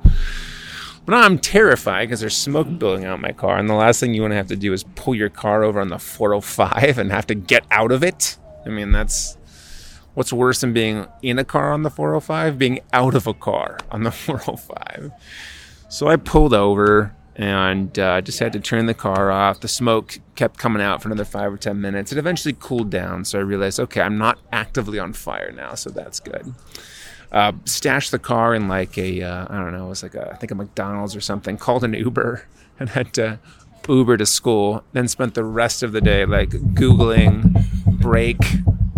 But 1.05 1.13
I'm 1.13 1.37
terrified 1.37 2.05
because 2.07 2.19
there's 2.19 2.35
smoke 2.35 2.79
building 2.79 3.05
out 3.05 3.21
my 3.21 3.31
car, 3.31 3.59
and 3.59 3.69
the 3.69 3.75
last 3.75 3.99
thing 3.99 4.15
you 4.15 4.21
want 4.21 4.31
to 4.31 4.37
have 4.37 4.47
to 4.47 4.55
do 4.55 4.73
is 4.73 4.85
pull 4.95 5.13
your 5.13 5.29
car 5.29 5.63
over 5.63 5.79
on 5.79 5.89
the 5.89 5.99
405 5.99 6.97
and 6.97 7.11
have 7.11 7.27
to 7.27 7.35
get 7.35 7.63
out 7.69 7.91
of 7.91 8.03
it. 8.03 8.39
I 8.65 8.69
mean, 8.69 8.91
that's 8.91 9.37
what's 10.13 10.33
worse 10.33 10.61
than 10.61 10.73
being 10.73 11.07
in 11.21 11.39
a 11.39 11.43
car 11.43 11.71
on 11.71 11.83
the 11.83 11.89
405? 11.89 12.57
Being 12.57 12.79
out 12.93 13.15
of 13.15 13.27
a 13.27 13.33
car 13.33 13.77
on 13.91 14.03
the 14.03 14.11
405. 14.11 15.11
So 15.89 16.07
I 16.07 16.15
pulled 16.15 16.53
over 16.53 17.13
and 17.35 17.97
uh, 17.97 18.21
just 18.21 18.39
had 18.39 18.53
to 18.53 18.59
turn 18.59 18.85
the 18.85 18.93
car 18.93 19.31
off. 19.31 19.61
The 19.61 19.67
smoke 19.67 20.19
kept 20.35 20.57
coming 20.57 20.81
out 20.81 21.01
for 21.01 21.09
another 21.09 21.25
five 21.25 21.51
or 21.51 21.57
ten 21.57 21.79
minutes. 21.81 22.11
It 22.11 22.17
eventually 22.17 22.55
cooled 22.57 22.89
down, 22.89 23.25
so 23.25 23.39
I 23.39 23.41
realized, 23.41 23.79
okay, 23.79 24.01
I'm 24.01 24.17
not 24.17 24.39
actively 24.51 24.99
on 24.99 25.13
fire 25.13 25.51
now, 25.51 25.75
so 25.75 25.89
that's 25.89 26.19
good. 26.19 26.53
Uh, 27.31 27.53
stashed 27.65 28.11
the 28.11 28.19
car 28.19 28.53
in 28.53 28.67
like 28.67 28.97
a 28.97 29.21
uh, 29.21 29.47
I 29.49 29.57
don't 29.59 29.71
know, 29.71 29.85
it 29.85 29.89
was 29.89 30.03
like 30.03 30.15
a 30.15 30.31
I 30.31 30.35
think 30.35 30.51
a 30.51 30.55
McDonald's 30.55 31.15
or 31.15 31.21
something. 31.21 31.57
Called 31.57 31.83
an 31.83 31.93
Uber 31.93 32.45
and 32.79 32.89
had 32.89 33.13
to 33.13 33.39
Uber 33.87 34.17
to 34.17 34.25
school. 34.25 34.83
Then 34.91 35.07
spent 35.07 35.33
the 35.33 35.43
rest 35.43 35.83
of 35.83 35.93
the 35.93 36.01
day 36.01 36.25
like 36.25 36.49
googling 36.49 37.65
brake 38.01 38.45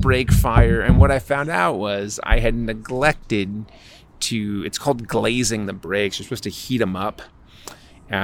brake 0.03 0.31
fire, 0.31 0.81
and 0.81 0.99
what 0.99 1.09
I 1.11 1.19
found 1.19 1.49
out 1.49 1.77
was 1.77 2.19
I 2.23 2.39
had 2.39 2.55
neglected 2.55 3.65
to. 4.19 4.63
It's 4.65 4.77
called 4.77 5.07
glazing 5.07 5.65
the 5.65 5.73
brakes. 5.73 6.19
You're 6.19 6.25
supposed 6.25 6.43
to 6.43 6.49
heat 6.49 6.77
them 6.77 6.95
up 6.95 7.21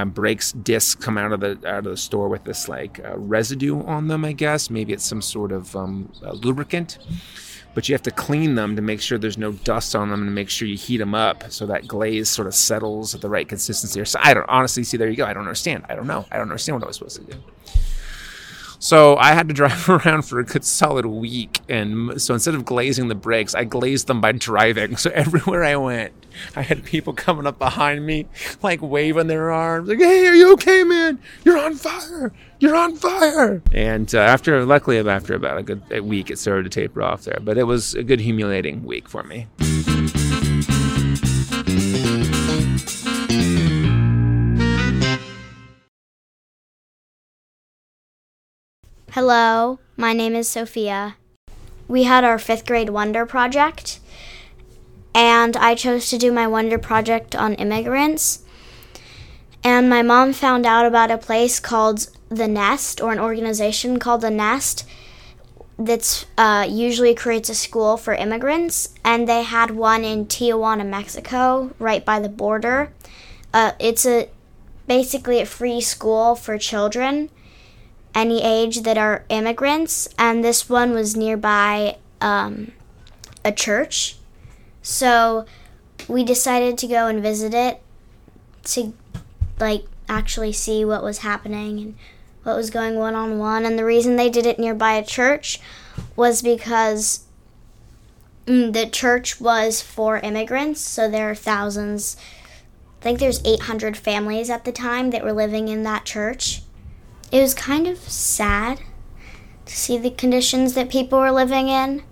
brakes 0.06 0.52
discs 0.52 0.94
come 0.94 1.18
out 1.18 1.32
of 1.32 1.40
the 1.40 1.58
out 1.66 1.78
of 1.78 1.84
the 1.84 1.96
store 1.96 2.28
with 2.28 2.44
this 2.44 2.68
like 2.68 3.00
uh, 3.04 3.18
residue 3.18 3.82
on 3.84 4.08
them. 4.08 4.24
I 4.24 4.32
guess 4.32 4.70
maybe 4.70 4.92
it's 4.92 5.04
some 5.04 5.22
sort 5.22 5.52
of 5.52 5.74
um, 5.74 6.12
lubricant, 6.22 6.98
but 7.74 7.88
you 7.88 7.94
have 7.94 8.02
to 8.02 8.10
clean 8.10 8.54
them 8.54 8.76
to 8.76 8.82
make 8.82 9.00
sure 9.00 9.18
there's 9.18 9.38
no 9.38 9.52
dust 9.52 9.96
on 9.96 10.10
them 10.10 10.22
and 10.22 10.34
make 10.34 10.48
sure 10.48 10.68
you 10.68 10.76
heat 10.76 10.98
them 10.98 11.14
up 11.14 11.50
so 11.50 11.66
that 11.66 11.88
glaze 11.88 12.28
sort 12.28 12.46
of 12.46 12.54
settles 12.54 13.14
at 13.14 13.20
the 13.20 13.28
right 13.28 13.48
consistency. 13.48 14.04
So 14.04 14.20
I 14.22 14.34
don't 14.34 14.48
honestly 14.48 14.84
see. 14.84 14.96
There 14.96 15.08
you 15.08 15.16
go. 15.16 15.26
I 15.26 15.32
don't 15.32 15.44
understand. 15.44 15.86
I 15.88 15.94
don't 15.94 16.06
know. 16.06 16.24
I 16.30 16.36
don't 16.36 16.42
understand 16.50 16.76
what 16.76 16.84
I 16.84 16.86
was 16.86 16.96
supposed 16.96 17.16
to 17.16 17.32
do. 17.32 17.42
So 18.80 19.16
I 19.18 19.32
had 19.32 19.46
to 19.48 19.54
drive 19.54 19.88
around 20.06 20.22
for 20.22 20.40
a 20.40 20.44
good 20.44 20.64
solid 20.64 21.04
week. 21.04 21.60
And 21.68 22.20
so 22.20 22.34
instead 22.34 22.54
of 22.54 22.64
glazing 22.64 23.08
the 23.08 23.14
brakes, 23.14 23.54
I 23.54 23.64
glazed 23.64 24.06
them 24.08 24.20
by 24.20 24.32
driving. 24.32 24.96
So 25.00 25.10
everywhere 25.14 25.64
I 25.64 25.76
went, 25.76 26.12
I 26.54 26.62
had 26.62 26.84
people 26.84 27.14
coming 27.14 27.46
up 27.46 27.58
behind 27.58 28.04
me, 28.04 28.26
like 28.62 28.82
waving 28.82 29.28
their 29.28 29.50
arms, 29.50 29.88
like, 29.88 29.98
hey, 29.98 30.26
are 30.26 30.34
you 30.34 30.52
okay, 30.54 30.84
man? 30.84 31.18
You're 31.42 31.58
on 31.58 31.74
fire. 31.74 32.32
You're 32.58 32.76
on 32.76 32.96
fire. 32.96 33.62
And 33.72 34.14
uh, 34.14 34.18
after, 34.18 34.64
luckily, 34.66 34.98
after 34.98 35.34
about 35.34 35.58
a 35.58 35.62
good 35.62 35.82
a 35.90 36.00
week, 36.00 36.30
it 36.30 36.38
started 36.38 36.64
to 36.64 36.80
taper 36.80 37.02
off 37.02 37.22
there. 37.22 37.38
But 37.40 37.56
it 37.56 37.64
was 37.64 37.94
a 37.94 38.02
good, 38.02 38.20
humiliating 38.20 38.84
week 38.84 39.08
for 39.08 39.22
me. 39.22 39.46
Hello, 49.14 49.80
my 49.96 50.12
name 50.12 50.36
is 50.36 50.46
Sofia. 50.46 51.16
We 51.88 52.04
had 52.04 52.22
our 52.22 52.38
fifth 52.38 52.64
grade 52.64 52.90
Wonder 52.90 53.26
Project, 53.26 53.98
and 55.12 55.56
I 55.56 55.74
chose 55.74 56.08
to 56.10 56.16
do 56.16 56.30
my 56.30 56.46
Wonder 56.46 56.78
Project 56.78 57.34
on 57.34 57.54
immigrants. 57.54 58.44
And 59.64 59.90
my 59.90 60.02
mom 60.02 60.32
found 60.32 60.64
out 60.64 60.86
about 60.86 61.10
a 61.10 61.18
place 61.18 61.58
called 61.58 62.08
The 62.28 62.46
Nest, 62.46 63.00
or 63.00 63.10
an 63.10 63.18
organization 63.18 63.98
called 63.98 64.20
The 64.20 64.30
Nest, 64.30 64.86
that 65.76 66.24
uh, 66.38 66.68
usually 66.70 67.16
creates 67.16 67.48
a 67.48 67.54
school 67.56 67.96
for 67.96 68.14
immigrants. 68.14 68.94
And 69.04 69.28
they 69.28 69.42
had 69.42 69.72
one 69.72 70.04
in 70.04 70.26
Tijuana, 70.26 70.86
Mexico, 70.88 71.74
right 71.80 72.04
by 72.04 72.20
the 72.20 72.28
border. 72.28 72.92
Uh, 73.52 73.72
it's 73.80 74.06
a 74.06 74.28
basically 74.86 75.40
a 75.40 75.46
free 75.46 75.80
school 75.80 76.36
for 76.36 76.56
children 76.56 77.28
any 78.14 78.42
age 78.42 78.82
that 78.82 78.98
are 78.98 79.24
immigrants, 79.28 80.08
and 80.18 80.44
this 80.44 80.68
one 80.68 80.92
was 80.92 81.16
nearby 81.16 81.96
um, 82.20 82.72
a 83.44 83.52
church. 83.52 84.16
So 84.82 85.46
we 86.08 86.24
decided 86.24 86.78
to 86.78 86.86
go 86.86 87.06
and 87.06 87.22
visit 87.22 87.54
it 87.54 87.82
to 88.64 88.92
like 89.58 89.84
actually 90.08 90.52
see 90.52 90.84
what 90.84 91.02
was 91.02 91.18
happening 91.18 91.78
and 91.78 91.94
what 92.42 92.56
was 92.56 92.70
going 92.70 92.96
on 92.96 93.14
on 93.14 93.38
one. 93.38 93.64
And 93.64 93.78
the 93.78 93.84
reason 93.84 94.16
they 94.16 94.30
did 94.30 94.46
it 94.46 94.58
nearby 94.58 94.94
a 94.94 95.04
church 95.04 95.60
was 96.16 96.42
because 96.42 97.24
mm, 98.46 98.72
the 98.72 98.88
church 98.88 99.40
was 99.40 99.80
for 99.80 100.18
immigrants, 100.18 100.80
so 100.80 101.08
there 101.08 101.30
are 101.30 101.34
thousands. 101.34 102.16
I 103.00 103.02
think 103.02 103.18
there's 103.18 103.44
800 103.44 103.96
families 103.96 104.50
at 104.50 104.64
the 104.64 104.72
time 104.72 105.10
that 105.10 105.24
were 105.24 105.32
living 105.32 105.68
in 105.68 105.84
that 105.84 106.04
church 106.04 106.62
it 107.30 107.40
was 107.40 107.54
kind 107.54 107.86
of 107.86 107.98
sad 107.98 108.80
to 109.66 109.76
see 109.76 109.96
the 109.96 110.10
conditions 110.10 110.74
that 110.74 110.90
people 110.90 111.18
were 111.18 111.30
living 111.30 111.68
in. 111.68 112.02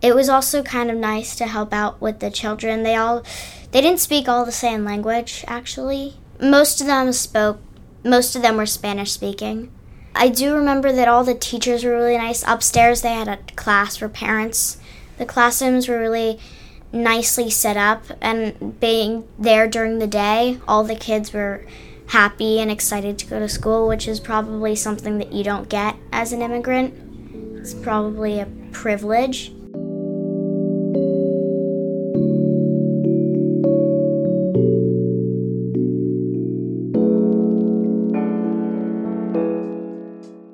It 0.00 0.14
was 0.14 0.28
also 0.28 0.62
kind 0.62 0.90
of 0.90 0.96
nice 0.96 1.34
to 1.36 1.46
help 1.46 1.72
out 1.72 2.00
with 2.00 2.20
the 2.20 2.30
children. 2.30 2.82
They 2.82 2.96
all 2.96 3.24
they 3.70 3.80
didn't 3.80 4.00
speak 4.00 4.28
all 4.28 4.44
the 4.44 4.52
same 4.52 4.84
language 4.84 5.44
actually. 5.46 6.14
Most 6.40 6.80
of 6.80 6.86
them 6.86 7.12
spoke 7.12 7.60
most 8.04 8.34
of 8.34 8.42
them 8.42 8.56
were 8.56 8.66
Spanish 8.66 9.12
speaking. 9.12 9.70
I 10.14 10.28
do 10.28 10.54
remember 10.54 10.92
that 10.92 11.08
all 11.08 11.24
the 11.24 11.34
teachers 11.34 11.84
were 11.84 11.92
really 11.92 12.18
nice. 12.18 12.44
Upstairs 12.46 13.02
they 13.02 13.14
had 13.14 13.28
a 13.28 13.38
class 13.56 13.96
for 13.96 14.08
parents. 14.08 14.78
The 15.18 15.26
classrooms 15.26 15.88
were 15.88 15.98
really 15.98 16.38
nicely 16.92 17.48
set 17.48 17.76
up 17.76 18.04
and 18.20 18.78
being 18.78 19.26
there 19.38 19.66
during 19.66 19.98
the 19.98 20.06
day, 20.06 20.60
all 20.68 20.84
the 20.84 20.94
kids 20.94 21.32
were 21.32 21.64
happy 22.12 22.60
and 22.60 22.70
excited 22.70 23.18
to 23.18 23.24
go 23.24 23.38
to 23.38 23.48
school, 23.48 23.88
which 23.88 24.06
is 24.06 24.20
probably 24.20 24.76
something 24.76 25.16
that 25.16 25.32
you 25.32 25.42
don't 25.42 25.70
get 25.70 25.96
as 26.12 26.30
an 26.34 26.42
immigrant. 26.42 26.92
It's 27.56 27.72
probably 27.72 28.38
a 28.38 28.46
privilege. 28.70 29.50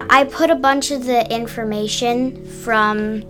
I 0.08 0.28
put 0.30 0.50
a 0.50 0.54
bunch 0.54 0.92
of 0.92 1.06
the 1.06 1.26
information 1.28 2.44
from 2.44 3.22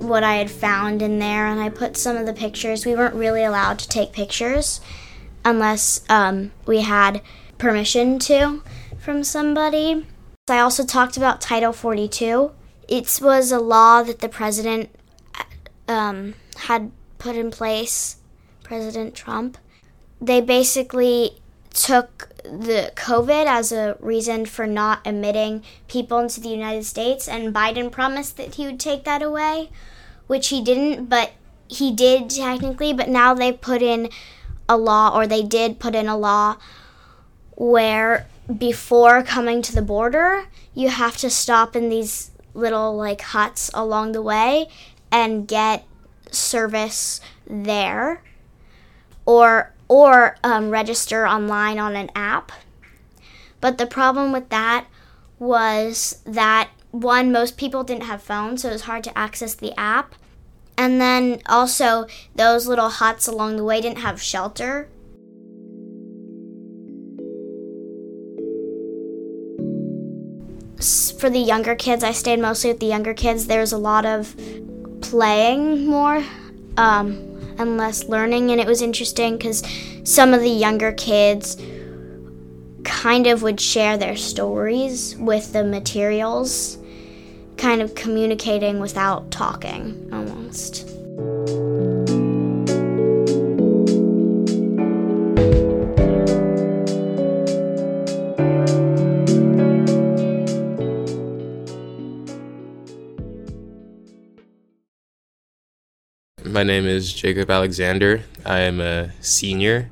what 0.00 0.24
I 0.24 0.34
had 0.34 0.50
found 0.50 1.02
in 1.02 1.20
there, 1.20 1.46
and 1.46 1.60
I 1.60 1.68
put 1.68 1.96
some 1.96 2.16
of 2.16 2.26
the 2.26 2.32
pictures. 2.32 2.84
We 2.84 2.96
weren't 2.96 3.14
really 3.14 3.44
allowed 3.44 3.78
to 3.78 3.88
take 3.88 4.12
pictures 4.12 4.80
unless 5.44 6.04
um, 6.08 6.50
we 6.66 6.80
had 6.80 7.22
permission 7.60 8.18
to 8.18 8.62
from 8.98 9.22
somebody. 9.22 10.06
I 10.48 10.58
also 10.58 10.84
talked 10.84 11.16
about 11.16 11.40
Title 11.40 11.72
42. 11.72 12.50
It 12.88 13.20
was 13.22 13.52
a 13.52 13.60
law 13.60 14.02
that 14.02 14.18
the 14.18 14.28
president 14.28 14.90
um, 15.86 16.34
had 16.56 16.90
put 17.18 17.36
in 17.36 17.52
place, 17.52 18.16
President 18.64 19.14
Trump. 19.14 19.58
They 20.20 20.40
basically 20.40 21.40
took 21.72 22.30
the 22.42 22.92
COVID 22.96 23.46
as 23.46 23.70
a 23.70 23.96
reason 24.00 24.46
for 24.46 24.66
not 24.66 25.06
admitting 25.06 25.62
people 25.86 26.18
into 26.18 26.40
the 26.40 26.48
United 26.48 26.84
States, 26.84 27.28
and 27.28 27.54
Biden 27.54 27.92
promised 27.92 28.36
that 28.38 28.56
he 28.56 28.66
would 28.66 28.80
take 28.80 29.04
that 29.04 29.22
away, 29.22 29.70
which 30.26 30.48
he 30.48 30.60
didn't, 30.62 31.06
but 31.06 31.32
he 31.68 31.92
did 31.92 32.30
technically. 32.30 32.92
But 32.92 33.08
now 33.08 33.34
they've 33.34 33.60
put 33.60 33.82
in 33.82 34.08
a 34.68 34.76
law, 34.76 35.14
or 35.14 35.26
they 35.26 35.42
did 35.42 35.78
put 35.78 35.94
in 35.94 36.08
a 36.08 36.16
law 36.16 36.56
where 37.60 38.26
before 38.56 39.22
coming 39.22 39.60
to 39.60 39.74
the 39.74 39.82
border, 39.82 40.46
you 40.72 40.88
have 40.88 41.18
to 41.18 41.28
stop 41.28 41.76
in 41.76 41.90
these 41.90 42.30
little 42.54 42.96
like 42.96 43.20
huts 43.20 43.70
along 43.74 44.12
the 44.12 44.22
way 44.22 44.66
and 45.12 45.46
get 45.46 45.84
service 46.30 47.20
there 47.46 48.22
or 49.26 49.74
or 49.88 50.36
um, 50.42 50.70
register 50.70 51.28
online 51.28 51.78
on 51.78 51.96
an 51.96 52.10
app. 52.14 52.50
But 53.60 53.76
the 53.76 53.86
problem 53.86 54.32
with 54.32 54.48
that 54.48 54.86
was 55.38 56.22
that 56.24 56.70
one, 56.92 57.30
most 57.30 57.58
people 57.58 57.84
didn't 57.84 58.04
have 58.04 58.22
phones, 58.22 58.62
so 58.62 58.70
it 58.70 58.72
was 58.72 58.82
hard 58.82 59.04
to 59.04 59.18
access 59.18 59.54
the 59.54 59.78
app. 59.78 60.14
And 60.78 60.98
then 60.98 61.42
also, 61.44 62.06
those 62.34 62.66
little 62.66 62.88
huts 62.88 63.28
along 63.28 63.56
the 63.56 63.64
way 63.64 63.82
didn't 63.82 63.98
have 63.98 64.22
shelter, 64.22 64.88
for 70.80 71.28
the 71.28 71.38
younger 71.38 71.74
kids, 71.74 72.02
I 72.02 72.12
stayed 72.12 72.38
mostly 72.38 72.70
with 72.70 72.80
the 72.80 72.86
younger 72.86 73.14
kids. 73.14 73.46
There's 73.46 73.72
a 73.72 73.78
lot 73.78 74.06
of 74.06 74.34
playing 75.02 75.86
more 75.86 76.24
um, 76.76 77.54
and 77.58 77.76
less 77.76 78.04
learning, 78.04 78.50
and 78.50 78.60
it 78.60 78.66
was 78.66 78.82
interesting 78.82 79.36
because 79.36 79.62
some 80.04 80.32
of 80.32 80.40
the 80.40 80.50
younger 80.50 80.92
kids 80.92 81.56
kind 82.84 83.26
of 83.26 83.42
would 83.42 83.60
share 83.60 83.96
their 83.96 84.16
stories 84.16 85.16
with 85.16 85.52
the 85.52 85.64
materials, 85.64 86.78
kind 87.56 87.82
of 87.82 87.94
communicating 87.94 88.80
without 88.80 89.30
talking 89.30 90.08
almost. 90.12 90.88
My 106.60 106.64
name 106.64 106.84
is 106.84 107.14
Jacob 107.14 107.50
Alexander. 107.50 108.22
I 108.44 108.58
am 108.58 108.82
a 108.82 109.12
senior. 109.22 109.90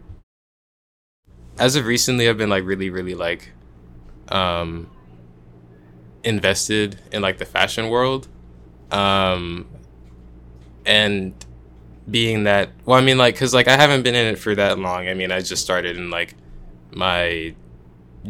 As 1.59 1.77
of 1.77 1.87
recently, 1.87 2.29
I've 2.29 2.37
been 2.37 2.51
like 2.51 2.63
really, 2.63 2.91
really 2.91 3.15
like 3.15 3.53
um, 4.29 4.91
invested 6.23 7.01
in 7.11 7.23
like 7.23 7.39
the 7.39 7.47
fashion 7.47 7.89
world. 7.89 8.29
Um, 8.91 9.67
and 10.85 11.33
being 12.11 12.45
that, 12.45 12.69
well, 12.85 12.99
I 12.99 13.01
mean, 13.01 13.17
like, 13.17 13.35
cause 13.39 13.55
like 13.55 13.67
I 13.67 13.79
haven't 13.79 14.03
been 14.03 14.15
in 14.15 14.27
it 14.27 14.39
for 14.39 14.55
that 14.55 14.79
long. 14.79 15.09
I 15.09 15.15
mean, 15.15 15.33
I 15.33 15.41
just 15.41 15.63
started 15.63 15.97
in 15.97 16.11
like 16.11 16.35
my 16.91 17.55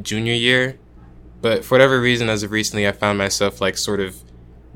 junior 0.00 0.35
year. 0.35 0.78
But 1.42 1.64
for 1.64 1.75
whatever 1.75 2.00
reason, 2.00 2.28
as 2.28 2.45
of 2.45 2.52
recently, 2.52 2.87
I 2.87 2.92
found 2.92 3.18
myself 3.18 3.61
like 3.61 3.76
sort 3.76 3.99
of 3.99 4.16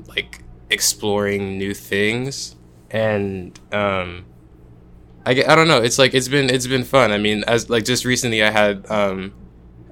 like 0.05 0.43
exploring 0.69 1.57
new 1.57 1.73
things. 1.73 2.57
And, 2.93 3.59
um, 3.73 4.25
I, 5.25 5.31
I 5.31 5.55
don't 5.55 5.67
know. 5.67 5.81
It's 5.81 5.97
like 5.97 6.13
it's 6.13 6.27
been 6.27 6.49
it's 6.49 6.67
been 6.67 6.83
fun. 6.83 7.11
I 7.11 7.17
mean, 7.17 7.43
as 7.47 7.69
like 7.69 7.85
just 7.85 8.03
recently, 8.05 8.43
I 8.43 8.51
had 8.51 8.89
um, 8.91 9.33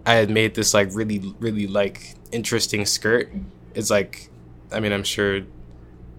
I 0.06 0.16
had 0.16 0.30
made 0.30 0.56
this 0.56 0.74
like 0.74 0.90
really 0.94 1.20
really 1.40 1.68
like 1.68 2.16
interesting 2.32 2.86
skirt. 2.86 3.32
It's 3.74 3.90
like, 3.90 4.30
I 4.72 4.82
mean, 4.82 4.92
I'm 4.92 5.04
sure, 5.04 5.38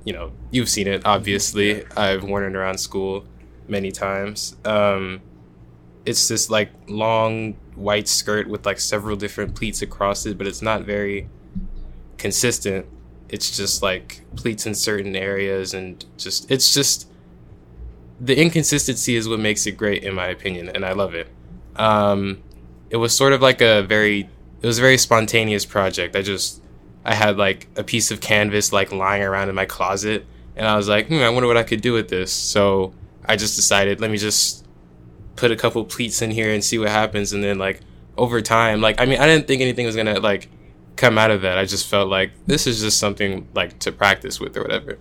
you 0.04 0.12
know, 0.12 0.32
you've 0.50 0.70
seen 0.70 0.86
it. 0.86 1.02
Obviously, 1.04 1.84
I've 1.94 2.24
worn 2.24 2.44
it 2.44 2.56
around 2.56 2.78
school 2.78 3.26
many 3.68 3.90
times. 3.90 4.56
Um, 4.64 5.20
it's 6.06 6.28
this 6.28 6.48
like 6.48 6.70
long 6.88 7.54
white 7.74 8.08
skirt 8.08 8.48
with 8.48 8.64
like 8.64 8.80
several 8.80 9.16
different 9.16 9.54
pleats 9.54 9.82
across 9.82 10.24
it, 10.24 10.38
but 10.38 10.46
it's 10.46 10.62
not 10.62 10.84
very 10.84 11.28
consistent. 12.16 12.86
It's 13.32 13.56
just 13.56 13.82
like 13.82 14.20
pleats 14.36 14.66
in 14.66 14.74
certain 14.74 15.16
areas, 15.16 15.74
and 15.74 16.04
just 16.16 16.50
it's 16.50 16.72
just 16.72 17.08
the 18.20 18.40
inconsistency 18.40 19.16
is 19.16 19.28
what 19.28 19.40
makes 19.40 19.66
it 19.66 19.72
great, 19.72 20.04
in 20.04 20.14
my 20.14 20.28
opinion, 20.28 20.68
and 20.68 20.84
I 20.84 20.92
love 20.92 21.14
it. 21.14 21.28
Um, 21.74 22.42
it 22.90 22.98
was 22.98 23.16
sort 23.16 23.32
of 23.32 23.42
like 23.42 23.60
a 23.60 23.82
very 23.82 24.28
it 24.60 24.66
was 24.66 24.78
a 24.78 24.80
very 24.80 24.98
spontaneous 24.98 25.64
project. 25.64 26.14
I 26.14 26.22
just 26.22 26.62
I 27.04 27.14
had 27.14 27.36
like 27.36 27.68
a 27.76 27.82
piece 27.82 28.10
of 28.10 28.20
canvas 28.20 28.72
like 28.72 28.92
lying 28.92 29.22
around 29.22 29.48
in 29.48 29.54
my 29.54 29.64
closet, 29.64 30.24
and 30.54 30.66
I 30.68 30.76
was 30.76 30.88
like, 30.88 31.08
hmm, 31.08 31.14
I 31.14 31.30
wonder 31.30 31.48
what 31.48 31.56
I 31.56 31.64
could 31.64 31.80
do 31.80 31.92
with 31.92 32.08
this. 32.08 32.32
So 32.32 32.94
I 33.24 33.36
just 33.36 33.56
decided, 33.56 34.00
let 34.00 34.10
me 34.10 34.18
just 34.18 34.66
put 35.36 35.50
a 35.50 35.56
couple 35.56 35.84
pleats 35.84 36.22
in 36.22 36.30
here 36.30 36.52
and 36.52 36.62
see 36.62 36.78
what 36.78 36.90
happens. 36.90 37.32
And 37.32 37.42
then 37.42 37.58
like 37.58 37.80
over 38.16 38.40
time, 38.40 38.80
like 38.80 39.00
I 39.00 39.06
mean, 39.06 39.18
I 39.18 39.26
didn't 39.26 39.46
think 39.46 39.62
anything 39.62 39.86
was 39.86 39.96
gonna 39.96 40.20
like 40.20 40.48
come 41.02 41.18
out 41.18 41.32
of 41.32 41.42
that. 41.42 41.58
I 41.58 41.64
just 41.64 41.88
felt 41.88 42.08
like 42.08 42.30
this 42.46 42.64
is 42.64 42.80
just 42.80 42.98
something 42.98 43.48
like 43.54 43.80
to 43.80 43.90
practice 43.90 44.38
with 44.38 44.56
or 44.56 44.62
whatever. 44.62 44.98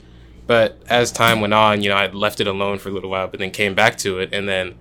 But 0.47 0.81
as 0.87 1.11
time 1.11 1.41
went 1.41 1.53
on, 1.53 1.83
you 1.83 1.89
know, 1.89 1.95
I 1.95 2.07
left 2.07 2.41
it 2.41 2.47
alone 2.47 2.79
for 2.79 2.89
a 2.89 2.91
little 2.91 3.11
while, 3.11 3.27
but 3.27 3.39
then 3.39 3.51
came 3.51 3.75
back 3.75 3.99
to 3.99 4.17
it, 4.17 4.33
and 4.33 4.49
then 4.49 4.75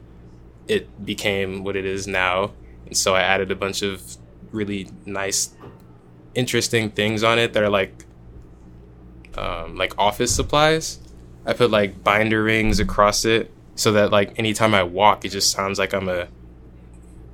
it 0.67 1.05
became 1.05 1.63
what 1.63 1.77
it 1.77 1.85
is 1.85 2.07
now. 2.07 2.53
And 2.87 2.97
so 2.97 3.15
I 3.15 3.21
added 3.21 3.51
a 3.51 3.55
bunch 3.55 3.83
of 3.83 4.03
really 4.51 4.89
nice, 5.05 5.55
interesting 6.35 6.91
things 6.91 7.23
on 7.23 7.39
it 7.39 7.53
that 7.53 7.63
are 7.63 7.69
like, 7.69 8.07
um, 9.37 9.77
like 9.77 9.93
office 9.99 10.35
supplies. 10.35 11.01
I 11.45 11.53
put 11.53 11.71
like 11.71 12.03
binder 12.03 12.43
rings 12.43 12.81
across 12.81 13.27
it 13.27 13.53
so 13.75 13.93
that 13.93 14.11
like 14.11 14.39
anytime 14.39 14.75
I 14.75 14.85
walk, 14.85 15.27
it 15.27 15.29
just 15.29 15.53
sounds 15.53 15.79
like 15.79 15.93
I'm 15.93 16.09
a 16.09 16.29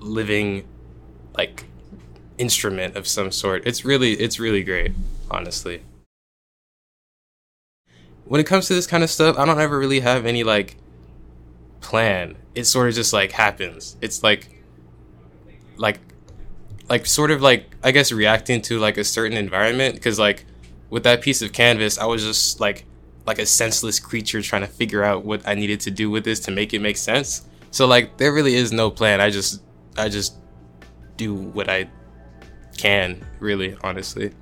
living, 0.01 0.67
like, 1.39 1.65
instrument 2.39 2.97
of 2.97 3.07
some 3.07 3.31
sort. 3.33 3.67
It's 3.67 3.85
really, 3.85 4.13
it's 4.15 4.39
really 4.39 4.63
great, 4.63 4.93
honestly. 5.31 5.83
When 8.25 8.41
it 8.41 8.47
comes 8.47 8.67
to 8.69 8.75
this 8.75 8.87
kind 8.87 9.05
of 9.05 9.11
stuff, 9.11 9.39
I 9.39 9.45
don't 9.45 9.61
ever 9.61 9.79
really 9.79 10.01
have 10.01 10.27
any 10.27 10.43
like 10.43 10.77
plan. 11.81 12.37
It 12.55 12.65
sort 12.65 12.89
of 12.89 12.95
just 12.95 13.13
like 13.13 13.33
happens. 13.33 13.97
It's 14.01 14.23
like 14.23 14.49
like 15.77 16.01
like 16.89 17.07
sort 17.07 17.31
of 17.31 17.43
like 17.43 17.75
I 17.83 17.91
guess 17.91 18.13
reacting 18.13 18.63
to 18.63 18.79
like 18.79 18.97
a 18.97 19.05
certain 19.05 19.37
environment 19.37 19.95
because 19.95 20.19
like 20.19 20.45
with 20.91 21.03
that 21.05 21.21
piece 21.21 21.43
of 21.43 21.53
canvas 21.53 21.99
I 21.99 22.07
was 22.07 22.23
just 22.23 22.61
like 22.61 22.85
like 23.27 23.39
a 23.39 23.47
senseless 23.47 23.99
creature 23.99 24.41
trying 24.41 24.63
to 24.63 24.69
figure 24.69 25.03
out 25.03 25.25
what 25.25 25.47
I 25.47 25.55
needed 25.55 25.81
to 25.81 25.91
do 25.91 26.11
with 26.11 26.25
this 26.25 26.41
to 26.41 26.51
make 26.51 26.73
it 26.75 26.81
make 26.81 26.97
sense. 26.97 27.47
So 27.71 27.87
like 27.87 28.17
there 28.19 28.33
really 28.33 28.55
is 28.55 28.73
no 28.73 28.91
plan. 28.91 29.21
I 29.21 29.31
just 29.31 29.63
I 29.97 30.09
just 30.09 30.37
do 31.17 31.35
what 31.35 31.69
I 31.69 31.89
can, 32.77 33.25
really, 33.41 33.77
honestly. 33.83 34.33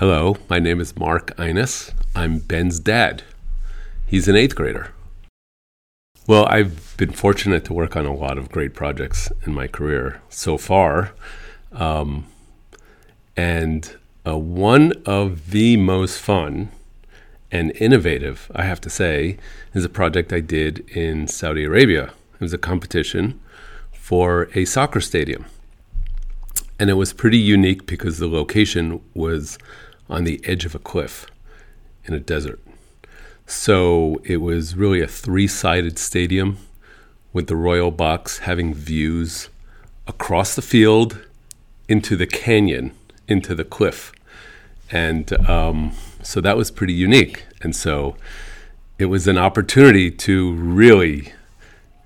Hello, 0.00 0.38
my 0.48 0.58
name 0.58 0.80
is 0.80 0.96
Mark 0.96 1.36
Ejnes. 1.36 1.92
I'm 2.14 2.38
Ben's 2.38 2.80
dad. 2.80 3.22
He's 4.06 4.28
an 4.28 4.34
eighth 4.34 4.56
grader. 4.56 4.92
Well, 6.26 6.46
I've 6.46 6.96
been 6.96 7.12
fortunate 7.12 7.66
to 7.66 7.74
work 7.74 7.96
on 7.98 8.06
a 8.06 8.14
lot 8.14 8.38
of 8.38 8.50
great 8.50 8.72
projects 8.72 9.30
in 9.44 9.52
my 9.52 9.66
career 9.66 10.22
so 10.30 10.56
far. 10.56 11.12
Um, 11.70 12.26
and 13.36 13.94
uh, 14.26 14.38
one 14.38 14.94
of 15.04 15.50
the 15.50 15.76
most 15.76 16.18
fun 16.18 16.70
and 17.52 17.70
innovative, 17.72 18.50
I 18.54 18.62
have 18.62 18.80
to 18.80 18.88
say, 18.88 19.36
is 19.74 19.84
a 19.84 19.90
project 19.90 20.32
I 20.32 20.40
did 20.40 20.78
in 20.96 21.28
Saudi 21.28 21.64
Arabia. 21.64 22.14
It 22.36 22.40
was 22.40 22.54
a 22.54 22.58
competition 22.58 23.38
for 23.92 24.48
a 24.54 24.64
soccer 24.64 25.02
stadium. 25.02 25.44
And 26.78 26.88
it 26.88 26.94
was 26.94 27.12
pretty 27.12 27.36
unique 27.36 27.84
because 27.84 28.18
the 28.18 28.28
location 28.28 29.02
was 29.12 29.58
on 30.10 30.24
the 30.24 30.40
edge 30.44 30.64
of 30.64 30.74
a 30.74 30.78
cliff 30.78 31.26
in 32.04 32.14
a 32.14 32.20
desert. 32.20 32.60
So 33.46 34.20
it 34.24 34.38
was 34.38 34.76
really 34.76 35.00
a 35.00 35.06
three 35.06 35.46
sided 35.46 35.98
stadium 35.98 36.58
with 37.32 37.46
the 37.46 37.56
Royal 37.56 37.90
Box 37.90 38.38
having 38.38 38.74
views 38.74 39.48
across 40.06 40.54
the 40.54 40.62
field 40.62 41.26
into 41.88 42.16
the 42.16 42.26
canyon, 42.26 42.92
into 43.28 43.54
the 43.54 43.64
cliff. 43.64 44.12
And 44.90 45.32
um, 45.48 45.92
so 46.22 46.40
that 46.40 46.56
was 46.56 46.70
pretty 46.70 46.92
unique. 46.92 47.44
And 47.60 47.74
so 47.74 48.16
it 48.98 49.06
was 49.06 49.26
an 49.26 49.38
opportunity 49.38 50.10
to 50.10 50.52
really 50.52 51.32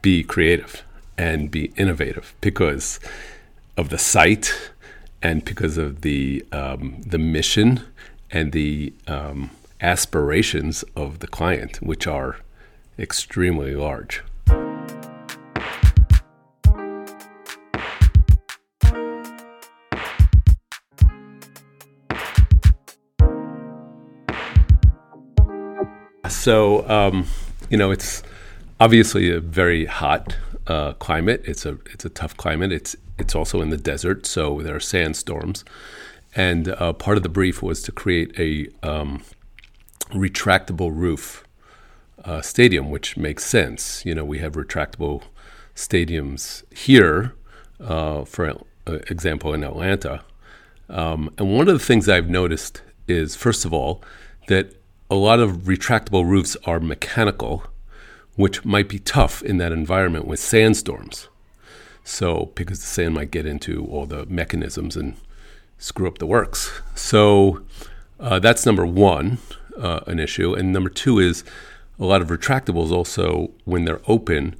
be 0.02 0.22
creative 0.22 0.82
and 1.16 1.50
be 1.50 1.72
innovative 1.76 2.34
because 2.40 3.00
of 3.76 3.88
the 3.88 3.98
site 3.98 4.70
and 5.24 5.42
because 5.44 5.78
of 5.78 6.02
the 6.02 6.44
um, 6.52 7.00
the 7.04 7.18
mission 7.18 7.80
and 8.30 8.52
the 8.52 8.92
um, 9.08 9.50
aspirations 9.80 10.84
of 10.94 11.18
the 11.20 11.26
client, 11.26 11.78
which 11.82 12.06
are 12.06 12.36
extremely 12.98 13.74
large. 13.74 14.22
So, 26.28 26.86
um, 26.90 27.26
you 27.70 27.78
know, 27.78 27.90
it's 27.90 28.22
obviously 28.78 29.30
a 29.30 29.40
very 29.40 29.86
hot 29.86 30.36
uh, 30.66 30.92
climate. 30.94 31.42
It's 31.46 31.64
a 31.64 31.78
it's 31.86 32.04
a 32.04 32.10
tough 32.10 32.36
climate. 32.36 32.70
It's 32.70 32.94
it's 33.18 33.34
also 33.34 33.60
in 33.60 33.70
the 33.70 33.76
desert, 33.76 34.26
so 34.26 34.60
there 34.60 34.76
are 34.76 34.80
sandstorms. 34.80 35.64
And 36.34 36.68
uh, 36.68 36.92
part 36.92 37.16
of 37.16 37.22
the 37.22 37.28
brief 37.28 37.62
was 37.62 37.82
to 37.82 37.92
create 37.92 38.38
a 38.38 38.68
um, 38.86 39.22
retractable 40.10 40.90
roof 40.92 41.44
uh, 42.24 42.40
stadium, 42.40 42.90
which 42.90 43.16
makes 43.16 43.44
sense. 43.44 44.04
You 44.04 44.14
know, 44.14 44.24
we 44.24 44.38
have 44.38 44.54
retractable 44.54 45.22
stadiums 45.74 46.64
here, 46.76 47.34
uh, 47.80 48.24
for 48.24 48.48
uh, 48.86 48.92
example, 49.08 49.54
in 49.54 49.62
Atlanta. 49.62 50.24
Um, 50.88 51.32
and 51.38 51.56
one 51.56 51.68
of 51.68 51.74
the 51.74 51.84
things 51.84 52.08
I've 52.08 52.28
noticed 52.28 52.82
is, 53.06 53.36
first 53.36 53.64
of 53.64 53.72
all, 53.72 54.02
that 54.48 54.74
a 55.10 55.14
lot 55.14 55.40
of 55.40 55.62
retractable 55.62 56.28
roofs 56.28 56.56
are 56.64 56.80
mechanical, 56.80 57.64
which 58.36 58.64
might 58.64 58.88
be 58.88 58.98
tough 58.98 59.42
in 59.42 59.58
that 59.58 59.72
environment 59.72 60.26
with 60.26 60.40
sandstorms. 60.40 61.28
So, 62.04 62.52
because 62.54 62.80
the 62.80 62.86
sand 62.86 63.14
might 63.14 63.30
get 63.30 63.46
into 63.46 63.86
all 63.86 64.06
the 64.06 64.26
mechanisms 64.26 64.96
and 64.96 65.16
screw 65.78 66.06
up 66.06 66.18
the 66.18 66.26
works. 66.26 66.82
So 66.94 67.62
uh, 68.20 68.38
that's 68.38 68.66
number 68.66 68.86
one, 68.86 69.38
uh, 69.78 70.00
an 70.06 70.20
issue. 70.20 70.54
And 70.54 70.72
number 70.72 70.90
two 70.90 71.18
is 71.18 71.44
a 71.98 72.04
lot 72.04 72.22
of 72.22 72.28
retractables 72.28 72.90
also, 72.92 73.52
when 73.64 73.84
they're 73.84 74.00
open, 74.06 74.56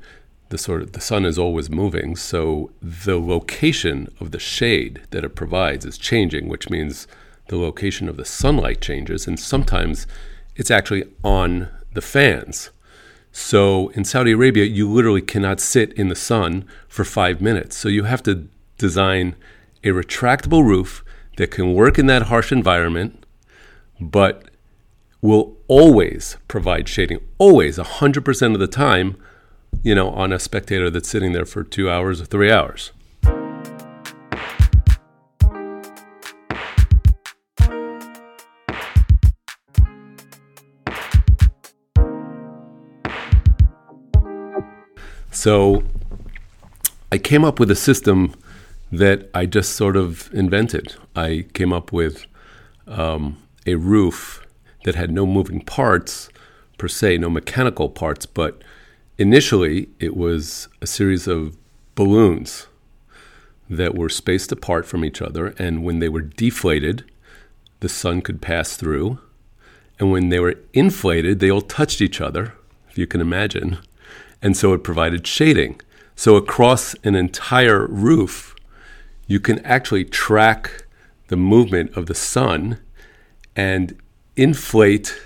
the 0.48 0.59
sort 0.59 0.83
of 0.83 0.92
the 0.92 1.00
sun 1.00 1.24
is 1.24 1.38
always 1.38 1.68
moving, 1.68 2.14
so 2.14 2.70
the 2.80 3.18
location 3.18 4.09
of 4.20 4.30
the 4.30 4.38
shade 4.38 5.02
that 5.11 5.24
it 5.24 5.35
provides 5.35 5.85
is 5.85 5.98
changing, 5.98 6.48
which 6.48 6.70
means 6.70 7.09
the 7.48 7.57
location 7.57 8.09
of 8.09 8.16
the 8.16 8.24
sunlight 8.24 8.80
changes, 8.80 9.26
and 9.26 9.40
sometimes 9.40 10.07
it's 10.54 10.70
actually 10.70 11.04
on 11.24 11.68
the 11.94 12.00
fans. 12.00 12.70
So 13.37 13.88
in 13.88 14.05
Saudi 14.05 14.31
Arabia, 14.31 14.64
you 14.64 14.88
literally 14.88 15.20
cannot 15.20 15.59
sit 15.59 15.92
in 15.94 16.07
the 16.07 16.14
sun 16.14 16.64
for 16.87 17.05
five 17.05 17.40
minutes. 17.40 17.77
So 17.77 17.88
you 17.88 18.05
have 18.05 18.23
to 18.23 18.47
design 18.79 19.35
a 19.83 19.88
retractable 19.88 20.64
roof 20.64 21.05
that 21.37 21.51
can 21.51 21.75
work 21.75 21.99
in 21.99 22.07
that 22.07 22.23
harsh 22.23 22.53
environment, 22.53 23.27
but 24.01 24.51
will 25.20 25.57
always 25.66 26.37
provide 26.47 26.88
shading, 26.88 27.18
always, 27.37 27.77
100% 27.77 28.55
of 28.55 28.61
the 28.61 28.68
time, 28.68 29.16
you 29.83 29.97
know, 29.97 30.11
on 30.11 30.33
a 30.33 30.38
spectator 30.38 30.88
that's 30.88 31.09
sitting 31.09 31.33
there 31.33 31.44
for 31.44 31.64
two 31.64 31.90
hours 31.90 32.20
or 32.20 32.27
three 32.27 32.53
hours. 32.53 32.92
So 45.44 45.83
I 47.12 47.18
came 47.18 47.44
up 47.44 47.61
with 47.61 47.70
a 47.70 47.76
system 47.76 48.35
that 48.90 49.28
I 49.35 49.44
just 49.44 49.76
sort 49.76 49.94
of 49.94 50.33
invented. 50.33 50.94
I 51.14 51.44
came 51.52 51.70
up 51.70 51.92
with 51.92 52.24
um, 52.87 53.37
a 53.66 53.74
roof 53.74 54.42
that 54.85 54.94
had 54.94 55.11
no 55.11 55.26
moving 55.26 55.61
parts 55.61 56.30
per 56.78 56.88
se, 56.88 57.18
no 57.18 57.28
mechanical 57.28 57.90
parts, 57.90 58.24
but 58.24 58.62
initially 59.18 59.90
it 60.00 60.16
was 60.16 60.68
a 60.80 60.87
series 60.87 61.28
of 61.28 61.59
balloons 61.94 62.66
that 63.68 63.94
were 63.94 64.09
spaced 64.09 64.50
apart 64.50 64.87
from 64.87 65.04
each 65.04 65.20
other, 65.20 65.48
and 65.59 65.85
when 65.85 65.98
they 65.98 66.09
were 66.09 66.22
deflated, 66.22 67.04
the 67.80 67.90
sun 67.90 68.22
could 68.22 68.40
pass 68.40 68.78
through. 68.78 69.18
And 69.98 70.11
when 70.11 70.30
they 70.30 70.40
were 70.40 70.59
inflated, 70.72 71.40
they 71.40 71.50
all 71.50 71.61
touched 71.61 72.00
each 72.00 72.18
other, 72.18 72.54
if 72.88 72.96
you 72.96 73.07
can 73.07 73.20
imagine. 73.20 73.76
And 74.44 74.57
so 74.57 74.74
it 74.74 74.85
provided 74.85 75.26
shading. 75.26 75.80
So 76.14 76.37
across 76.37 76.94
an 77.02 77.16
entire 77.16 77.87
roof, 77.87 78.54
you 79.26 79.40
can 79.40 79.59
actually 79.64 80.04
track 80.04 80.85
the 81.28 81.37
movement 81.37 81.96
of 81.96 82.07
the 82.07 82.14
sun 82.14 82.78
and 83.57 83.98
inflate 84.37 85.18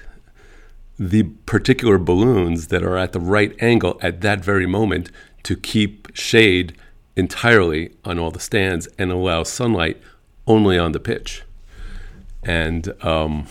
the 0.98 1.24
particular 1.46 1.98
balloons 1.98 2.68
that 2.68 2.82
are 2.82 2.96
at 2.96 3.12
the 3.12 3.20
right 3.20 3.54
angle 3.60 3.98
at 4.02 4.20
that 4.20 4.44
very 4.44 4.66
moment 4.66 5.10
to 5.42 5.56
keep 5.56 6.08
shade 6.14 6.76
entirely 7.16 7.90
on 8.04 8.18
all 8.18 8.30
the 8.30 8.40
stands 8.40 8.86
and 8.98 9.10
allow 9.10 9.42
sunlight 9.42 10.00
only 10.46 10.78
on 10.78 10.92
the 10.92 11.00
pitch. 11.00 11.42
And 12.44 12.92
um, 13.04 13.46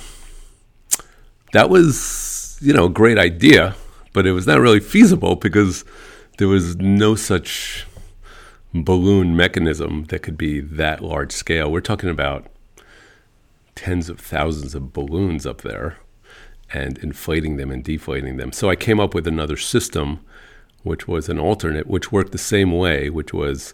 that 1.51 1.69
was, 1.69 2.57
you 2.61 2.73
know, 2.73 2.85
a 2.85 2.89
great 2.89 3.17
idea, 3.17 3.75
but 4.13 4.25
it 4.25 4.31
was 4.31 4.47
not 4.47 4.59
really 4.59 4.79
feasible 4.79 5.35
because 5.35 5.85
there 6.37 6.47
was 6.47 6.75
no 6.77 7.15
such 7.15 7.85
balloon 8.73 9.35
mechanism 9.35 10.05
that 10.05 10.21
could 10.21 10.37
be 10.37 10.59
that 10.59 11.01
large 11.01 11.31
scale. 11.31 11.71
We're 11.71 11.81
talking 11.81 12.09
about 12.09 12.47
tens 13.75 14.09
of 14.09 14.19
thousands 14.19 14.75
of 14.75 14.93
balloons 14.93 15.45
up 15.45 15.61
there 15.61 15.97
and 16.73 16.97
inflating 16.97 17.57
them 17.57 17.71
and 17.71 17.83
deflating 17.83 18.37
them. 18.37 18.51
So 18.51 18.69
I 18.69 18.75
came 18.75 18.99
up 18.99 19.13
with 19.13 19.27
another 19.27 19.57
system, 19.57 20.19
which 20.83 21.07
was 21.07 21.29
an 21.29 21.39
alternate, 21.39 21.87
which 21.87 22.11
worked 22.11 22.31
the 22.31 22.37
same 22.37 22.71
way, 22.71 23.09
which 23.09 23.33
was 23.33 23.73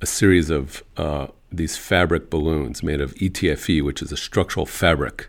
a 0.00 0.06
series 0.06 0.50
of 0.50 0.82
uh, 0.96 1.28
these 1.52 1.76
fabric 1.76 2.30
balloons 2.30 2.82
made 2.82 3.00
of 3.00 3.14
ETFE, 3.14 3.82
which 3.82 4.02
is 4.02 4.12
a 4.12 4.16
structural 4.16 4.66
fabric, 4.66 5.28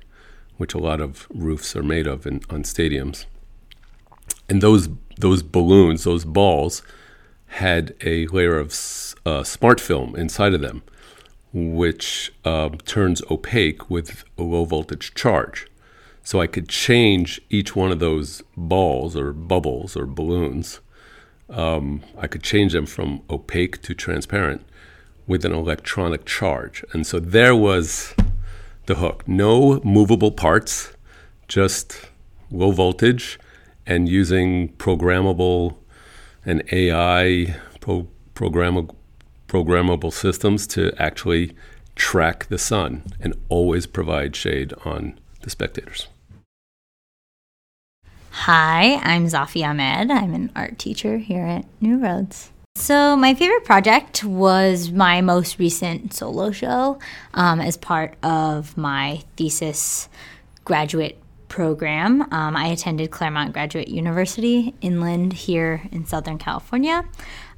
which 0.57 0.73
a 0.73 0.79
lot 0.79 1.01
of 1.01 1.27
roofs 1.29 1.75
are 1.75 1.83
made 1.83 2.07
of 2.07 2.25
in, 2.25 2.41
on 2.49 2.63
stadiums. 2.63 3.25
And 4.49 4.61
those 4.61 4.89
those 5.19 5.41
balloons, 5.43 6.03
those 6.03 6.25
balls, 6.25 6.83
had 7.47 7.95
a 8.01 8.27
layer 8.27 8.57
of 8.57 8.71
uh, 9.25 9.43
smart 9.43 9.79
film 9.79 10.15
inside 10.15 10.53
of 10.53 10.61
them, 10.61 10.83
which 11.53 12.31
uh, 12.45 12.69
turns 12.85 13.21
opaque 13.31 13.89
with 13.89 14.23
a 14.37 14.43
low 14.43 14.65
voltage 14.65 15.13
charge. 15.15 15.67
So 16.23 16.41
I 16.41 16.47
could 16.47 16.67
change 16.67 17.41
each 17.49 17.75
one 17.75 17.91
of 17.91 17.99
those 17.99 18.43
balls 18.55 19.15
or 19.15 19.31
bubbles 19.31 19.95
or 19.95 20.05
balloons. 20.05 20.81
Um, 21.49 22.03
I 22.17 22.27
could 22.27 22.43
change 22.43 22.73
them 22.73 22.85
from 22.85 23.21
opaque 23.29 23.81
to 23.83 23.95
transparent 23.95 24.65
with 25.25 25.45
an 25.45 25.53
electronic 25.53 26.25
charge. 26.25 26.83
And 26.91 27.07
so 27.07 27.19
there 27.19 27.55
was 27.55 28.13
the 28.85 28.95
hook. 28.95 29.25
No 29.27 29.79
movable 29.83 30.31
parts, 30.31 30.91
just 31.47 32.09
low 32.51 32.71
voltage 32.71 33.39
and 33.87 34.09
using 34.09 34.69
programmable 34.73 35.77
and 36.45 36.61
AI 36.71 37.55
pro- 37.79 38.07
programmable, 38.35 38.93
programmable 39.47 40.13
systems 40.13 40.67
to 40.67 40.93
actually 41.01 41.55
track 41.95 42.45
the 42.47 42.57
sun 42.57 43.03
and 43.19 43.33
always 43.49 43.87
provide 43.87 44.35
shade 44.35 44.73
on 44.85 45.17
the 45.41 45.49
spectators. 45.49 46.07
Hi, 48.31 48.99
I'm 49.01 49.25
Zafi 49.25 49.67
Ahmed. 49.67 50.11
I'm 50.11 50.33
an 50.33 50.51
art 50.55 50.77
teacher 50.77 51.17
here 51.17 51.45
at 51.45 51.65
New 51.81 51.97
Roads. 51.97 52.51
So, 52.75 53.17
my 53.17 53.33
favorite 53.33 53.65
project 53.65 54.23
was 54.23 54.91
my 54.91 55.21
most 55.21 55.57
recent 55.57 56.13
solo 56.13 56.51
show 56.51 56.99
um, 57.33 57.59
as 57.59 57.75
part 57.75 58.15
of 58.21 58.77
my 58.77 59.23
thesis 59.35 60.07
graduate 60.63 61.17
program. 61.47 62.21
Um, 62.33 62.55
I 62.55 62.67
attended 62.67 63.11
Claremont 63.11 63.53
Graduate 63.53 63.87
University, 63.87 64.75
inland 64.81 65.33
here 65.33 65.81
in 65.91 66.05
Southern 66.05 66.37
California. 66.37 67.05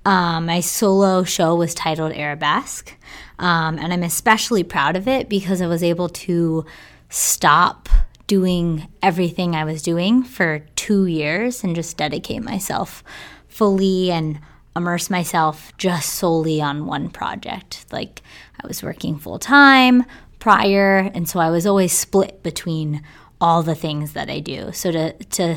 Um, 0.05 0.45
my 0.45 0.59
solo 0.61 1.23
show 1.23 1.55
was 1.55 1.73
titled 1.73 2.13
Arabesque, 2.13 2.95
um, 3.37 3.77
and 3.77 3.91
I'm 3.91 4.03
especially 4.03 4.63
proud 4.63 4.95
of 4.95 5.07
it 5.07 5.29
because 5.29 5.61
I 5.61 5.67
was 5.67 5.83
able 5.83 6.09
to 6.09 6.65
stop 7.09 7.89
doing 8.27 8.87
everything 9.01 9.55
I 9.55 9.65
was 9.65 9.81
doing 9.81 10.23
for 10.23 10.59
two 10.75 11.05
years 11.05 11.63
and 11.63 11.75
just 11.75 11.97
dedicate 11.97 12.43
myself 12.43 13.03
fully 13.47 14.11
and 14.11 14.39
immerse 14.75 15.09
myself 15.09 15.75
just 15.77 16.13
solely 16.13 16.61
on 16.61 16.85
one 16.85 17.09
project. 17.09 17.85
Like 17.91 18.21
I 18.61 18.67
was 18.67 18.83
working 18.83 19.17
full 19.17 19.39
time 19.39 20.05
prior, 20.37 20.99
and 20.99 21.27
so 21.27 21.39
I 21.39 21.49
was 21.49 21.65
always 21.65 21.91
split 21.91 22.41
between 22.43 23.03
all 23.41 23.63
the 23.63 23.75
things 23.75 24.13
that 24.13 24.29
I 24.29 24.39
do. 24.39 24.71
So 24.71 24.91
to 24.91 25.13
to 25.13 25.55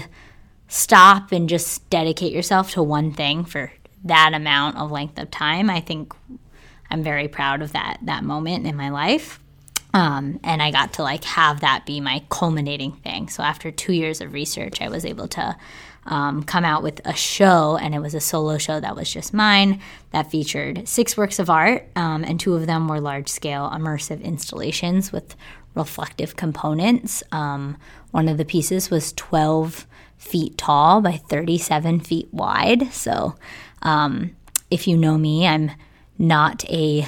stop 0.68 1.32
and 1.32 1.48
just 1.48 1.88
dedicate 1.90 2.32
yourself 2.32 2.72
to 2.72 2.82
one 2.82 3.12
thing 3.12 3.44
for 3.44 3.72
that 4.04 4.32
amount 4.34 4.78
of 4.78 4.90
length 4.90 5.18
of 5.18 5.30
time, 5.30 5.68
I 5.68 5.80
think 5.80 6.14
I'm 6.90 7.02
very 7.02 7.28
proud 7.28 7.62
of 7.62 7.72
that 7.72 7.98
that 8.02 8.24
moment 8.24 8.66
in 8.66 8.76
my 8.76 8.90
life. 8.90 9.38
Um, 9.94 10.40
and 10.42 10.62
I 10.62 10.70
got 10.70 10.94
to 10.94 11.02
like 11.02 11.24
have 11.24 11.60
that 11.60 11.84
be 11.84 12.00
my 12.00 12.24
culminating 12.30 12.92
thing. 12.92 13.28
So 13.28 13.42
after 13.42 13.70
two 13.70 13.92
years 13.92 14.22
of 14.22 14.32
research, 14.32 14.80
I 14.80 14.88
was 14.88 15.04
able 15.04 15.28
to 15.28 15.54
um, 16.06 16.42
come 16.42 16.64
out 16.64 16.82
with 16.82 17.00
a 17.04 17.14
show, 17.14 17.76
and 17.76 17.94
it 17.94 18.00
was 18.00 18.14
a 18.14 18.20
solo 18.20 18.58
show 18.58 18.80
that 18.80 18.96
was 18.96 19.12
just 19.12 19.32
mine 19.32 19.80
that 20.10 20.30
featured 20.30 20.88
six 20.88 21.16
works 21.16 21.38
of 21.38 21.48
art, 21.50 21.88
um, 21.94 22.24
and 22.24 22.40
two 22.40 22.54
of 22.54 22.66
them 22.66 22.88
were 22.88 23.00
large 23.00 23.28
scale 23.28 23.70
immersive 23.70 24.22
installations 24.22 25.12
with 25.12 25.36
reflective 25.74 26.36
components. 26.36 27.22
Um, 27.32 27.76
one 28.10 28.28
of 28.28 28.36
the 28.38 28.44
pieces 28.44 28.90
was 28.90 29.12
12 29.14 29.86
feet 30.18 30.56
tall 30.56 31.00
by 31.00 31.16
37 31.16 32.00
feet 32.00 32.28
wide. 32.32 32.92
So, 32.92 33.34
um, 33.82 34.36
if 34.70 34.86
you 34.86 34.96
know 34.96 35.18
me, 35.18 35.46
I'm 35.46 35.72
not 36.18 36.64
a 36.70 37.06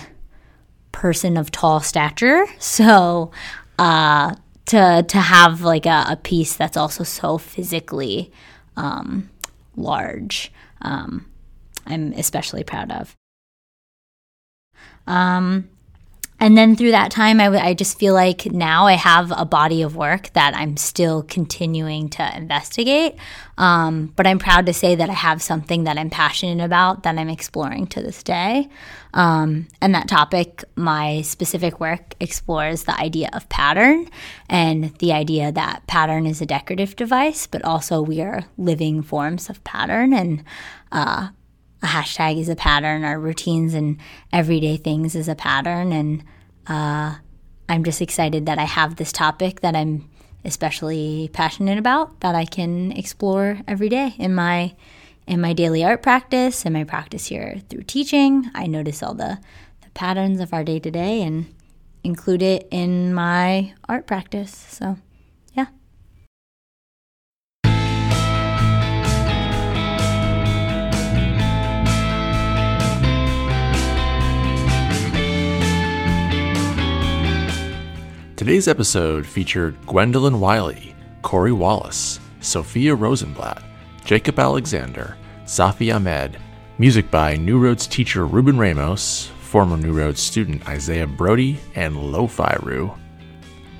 person 0.92 1.36
of 1.36 1.50
tall 1.50 1.80
stature. 1.80 2.46
So, 2.58 3.30
uh, 3.78 4.34
to 4.66 5.04
to 5.06 5.18
have 5.18 5.60
like 5.60 5.86
a, 5.86 6.06
a, 6.08 6.16
piece 6.16 6.56
that's 6.56 6.76
also 6.76 7.04
so 7.04 7.38
physically 7.38 8.32
um, 8.76 9.28
large, 9.76 10.52
um, 10.82 11.26
I'm 11.86 12.12
especially 12.14 12.64
proud 12.64 12.90
of. 12.90 13.14
Um, 15.06 15.68
and 16.44 16.58
then 16.58 16.76
through 16.76 16.90
that 16.90 17.10
time, 17.10 17.40
I, 17.40 17.44
w- 17.44 17.62
I 17.62 17.72
just 17.72 17.98
feel 17.98 18.12
like 18.12 18.44
now 18.52 18.86
I 18.86 18.96
have 18.96 19.32
a 19.34 19.46
body 19.46 19.80
of 19.80 19.96
work 19.96 20.30
that 20.34 20.54
I'm 20.54 20.76
still 20.76 21.22
continuing 21.22 22.10
to 22.10 22.36
investigate. 22.36 23.16
Um, 23.56 24.12
but 24.14 24.26
I'm 24.26 24.38
proud 24.38 24.66
to 24.66 24.74
say 24.74 24.94
that 24.94 25.08
I 25.08 25.14
have 25.14 25.40
something 25.40 25.84
that 25.84 25.96
I'm 25.96 26.10
passionate 26.10 26.62
about 26.62 27.04
that 27.04 27.16
I'm 27.16 27.30
exploring 27.30 27.86
to 27.86 28.02
this 28.02 28.22
day. 28.22 28.68
Um, 29.14 29.68
and 29.80 29.94
that 29.94 30.06
topic, 30.06 30.64
my 30.76 31.22
specific 31.22 31.80
work 31.80 32.14
explores 32.20 32.84
the 32.84 33.00
idea 33.00 33.30
of 33.32 33.48
pattern 33.48 34.10
and 34.46 34.94
the 34.98 35.14
idea 35.14 35.50
that 35.50 35.86
pattern 35.86 36.26
is 36.26 36.42
a 36.42 36.46
decorative 36.46 36.94
device, 36.94 37.46
but 37.46 37.64
also 37.64 38.02
we 38.02 38.20
are 38.20 38.44
living 38.58 39.00
forms 39.00 39.48
of 39.48 39.64
pattern. 39.64 40.12
And 40.12 40.44
uh, 40.92 41.28
a 41.82 41.86
hashtag 41.86 42.38
is 42.38 42.50
a 42.50 42.56
pattern, 42.56 43.02
our 43.02 43.18
routines 43.18 43.72
and 43.72 43.98
everyday 44.30 44.76
things 44.76 45.14
is 45.14 45.26
a 45.26 45.34
pattern. 45.34 45.90
And 45.90 46.22
uh, 46.66 47.16
I'm 47.68 47.84
just 47.84 48.02
excited 48.02 48.46
that 48.46 48.58
I 48.58 48.64
have 48.64 48.96
this 48.96 49.12
topic 49.12 49.60
that 49.60 49.74
I'm 49.74 50.08
especially 50.44 51.30
passionate 51.32 51.78
about 51.78 52.20
that 52.20 52.34
I 52.34 52.44
can 52.44 52.92
explore 52.92 53.60
every 53.66 53.88
day 53.88 54.14
in 54.18 54.34
my 54.34 54.74
in 55.26 55.40
my 55.40 55.54
daily 55.54 55.82
art 55.82 56.02
practice 56.02 56.66
and 56.66 56.74
my 56.74 56.84
practice 56.84 57.26
here 57.26 57.62
through 57.70 57.82
teaching. 57.84 58.50
I 58.54 58.66
notice 58.66 59.02
all 59.02 59.14
the, 59.14 59.38
the 59.80 59.88
patterns 59.90 60.38
of 60.38 60.52
our 60.52 60.62
day 60.62 60.78
to 60.80 60.90
day 60.90 61.22
and 61.22 61.46
include 62.02 62.42
it 62.42 62.68
in 62.70 63.14
my 63.14 63.72
art 63.88 64.06
practice. 64.06 64.54
So 64.54 64.98
Today's 78.44 78.68
episode 78.68 79.24
featured 79.24 79.74
Gwendolyn 79.86 80.38
Wiley, 80.38 80.94
Cory 81.22 81.50
Wallace, 81.50 82.20
Sofia 82.40 82.94
Rosenblatt, 82.94 83.62
Jacob 84.04 84.38
Alexander, 84.38 85.16
Zafi 85.46 85.96
Ahmed, 85.96 86.36
music 86.76 87.10
by 87.10 87.36
New 87.36 87.58
Roads 87.58 87.86
teacher 87.86 88.26
Ruben 88.26 88.58
Ramos, 88.58 89.30
former 89.40 89.78
New 89.78 89.94
Roads 89.94 90.20
student 90.20 90.68
Isaiah 90.68 91.06
Brody, 91.06 91.58
and 91.74 91.96
LOFIRU. 91.96 92.94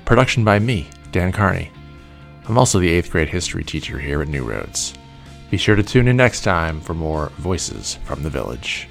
Production 0.03 0.43
by 0.43 0.57
me, 0.57 0.89
Dan 1.11 1.31
Kearney. 1.31 1.71
I'm 2.47 2.57
also 2.57 2.79
the 2.79 2.99
8th 2.99 3.11
grade 3.11 3.29
history 3.29 3.63
teacher 3.63 3.99
here 3.99 4.23
at 4.23 4.29
New 4.29 4.45
Roads. 4.45 4.95
Be 5.51 5.57
sure 5.57 5.75
to 5.75 5.83
tune 5.83 6.07
in 6.07 6.17
next 6.17 6.41
time 6.41 6.81
for 6.81 6.95
more 6.95 7.29
Voices 7.37 7.99
from 8.03 8.23
the 8.23 8.31
Village. 8.31 8.89